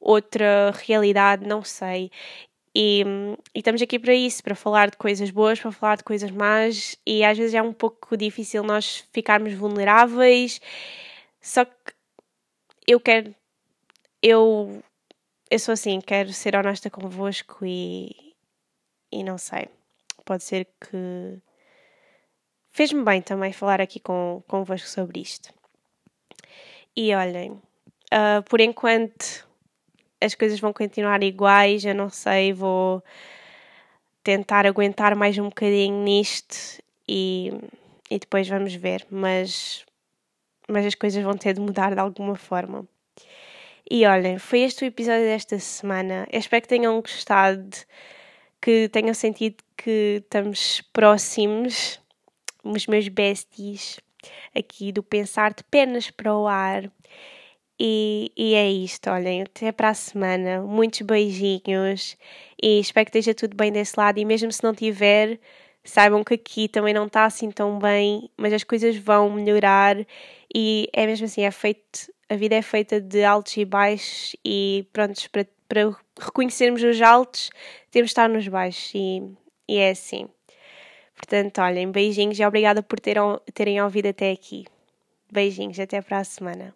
outra 0.00 0.72
realidade, 0.86 1.46
não 1.46 1.62
sei. 1.62 2.10
E, 2.74 3.04
e, 3.54 3.58
estamos 3.58 3.82
aqui 3.82 3.98
para 3.98 4.14
isso, 4.14 4.42
para 4.42 4.54
falar 4.54 4.90
de 4.90 4.96
coisas 4.96 5.30
boas, 5.30 5.60
para 5.60 5.72
falar 5.72 5.96
de 5.96 6.04
coisas 6.04 6.30
más, 6.30 6.96
e 7.06 7.24
às 7.24 7.36
vezes 7.36 7.54
é 7.54 7.62
um 7.62 7.72
pouco 7.72 8.16
difícil 8.16 8.62
nós 8.62 9.04
ficarmos 9.12 9.52
vulneráveis. 9.54 10.60
Só 11.40 11.64
que 11.64 11.72
eu 12.86 13.00
quero. 13.00 13.34
Eu, 14.22 14.82
eu 15.52 15.58
sou 15.58 15.74
assim, 15.74 16.00
quero 16.00 16.32
ser 16.32 16.56
honesta 16.56 16.88
convosco 16.88 17.58
e. 17.66 18.34
E 19.12 19.22
não 19.22 19.36
sei. 19.36 19.68
Pode 20.24 20.42
ser 20.44 20.66
que. 20.80 21.38
Fez-me 22.70 23.04
bem 23.04 23.20
também 23.20 23.52
falar 23.52 23.78
aqui 23.78 24.00
com, 24.00 24.42
convosco 24.48 24.88
sobre 24.88 25.20
isto. 25.20 25.52
E 26.96 27.14
olhem, 27.14 27.50
uh, 27.52 28.42
por 28.48 28.62
enquanto 28.62 29.46
as 30.22 30.34
coisas 30.34 30.58
vão 30.58 30.72
continuar 30.72 31.22
iguais, 31.22 31.84
eu 31.84 31.94
não 31.94 32.08
sei, 32.08 32.54
vou 32.54 33.04
tentar 34.24 34.64
aguentar 34.66 35.14
mais 35.14 35.36
um 35.36 35.50
bocadinho 35.50 36.02
nisto 36.02 36.82
e, 37.06 37.50
e 38.10 38.18
depois 38.18 38.48
vamos 38.48 38.74
ver, 38.74 39.06
mas, 39.10 39.84
mas 40.66 40.86
as 40.86 40.94
coisas 40.94 41.22
vão 41.22 41.36
ter 41.36 41.54
de 41.54 41.60
mudar 41.60 41.92
de 41.92 42.00
alguma 42.00 42.36
forma. 42.36 42.88
E 43.94 44.06
olhem, 44.06 44.38
foi 44.38 44.60
este 44.60 44.84
o 44.84 44.86
episódio 44.86 45.24
desta 45.24 45.58
semana. 45.58 46.26
Eu 46.32 46.38
espero 46.38 46.62
que 46.62 46.68
tenham 46.68 46.98
gostado, 46.98 47.76
que 48.58 48.88
tenham 48.88 49.12
sentido 49.12 49.62
que 49.76 50.22
estamos 50.24 50.80
próximos, 50.94 52.00
os 52.64 52.86
meus 52.86 53.06
besties, 53.08 54.00
aqui 54.56 54.92
do 54.92 55.02
pensar 55.02 55.52
de 55.52 55.62
pernas 55.64 56.10
para 56.10 56.34
o 56.34 56.48
ar. 56.48 56.90
E, 57.78 58.32
e 58.34 58.54
é 58.54 58.66
isto, 58.70 59.10
olhem, 59.10 59.42
até 59.42 59.70
para 59.70 59.90
a 59.90 59.94
semana. 59.94 60.62
Muitos 60.62 61.02
beijinhos 61.02 62.16
e 62.62 62.80
espero 62.80 63.10
que 63.10 63.18
esteja 63.18 63.34
tudo 63.34 63.54
bem 63.54 63.70
desse 63.70 63.92
lado. 63.98 64.18
E 64.18 64.24
mesmo 64.24 64.50
se 64.50 64.64
não 64.64 64.74
tiver, 64.74 65.38
saibam 65.84 66.24
que 66.24 66.32
aqui 66.32 66.66
também 66.66 66.94
não 66.94 67.06
está 67.08 67.26
assim 67.26 67.50
tão 67.50 67.78
bem, 67.78 68.30
mas 68.38 68.54
as 68.54 68.64
coisas 68.64 68.96
vão 68.96 69.28
melhorar 69.30 69.96
e 70.54 70.88
é 70.92 71.06
mesmo 71.06 71.26
assim, 71.26 71.42
é 71.42 71.50
feito, 71.50 72.11
a 72.32 72.36
vida 72.36 72.54
é 72.54 72.62
feita 72.62 72.98
de 72.98 73.22
altos 73.22 73.56
e 73.58 73.64
baixos 73.64 74.34
e 74.42 74.88
prontos, 74.90 75.26
para, 75.26 75.46
para 75.68 75.94
reconhecermos 76.18 76.82
os 76.82 77.00
altos, 77.02 77.50
temos 77.90 78.08
de 78.08 78.12
estar 78.12 78.28
nos 78.28 78.48
baixos 78.48 78.90
e, 78.94 79.22
e 79.68 79.76
é 79.76 79.90
assim. 79.90 80.26
Portanto, 81.14 81.60
olhem, 81.60 81.90
beijinhos 81.90 82.38
e 82.38 82.44
obrigada 82.44 82.82
por 82.82 82.98
terem, 82.98 83.22
terem 83.52 83.82
ouvido 83.82 84.08
até 84.08 84.30
aqui. 84.30 84.64
Beijinhos, 85.30 85.78
até 85.78 86.00
para 86.00 86.18
a 86.18 86.24
semana. 86.24 86.74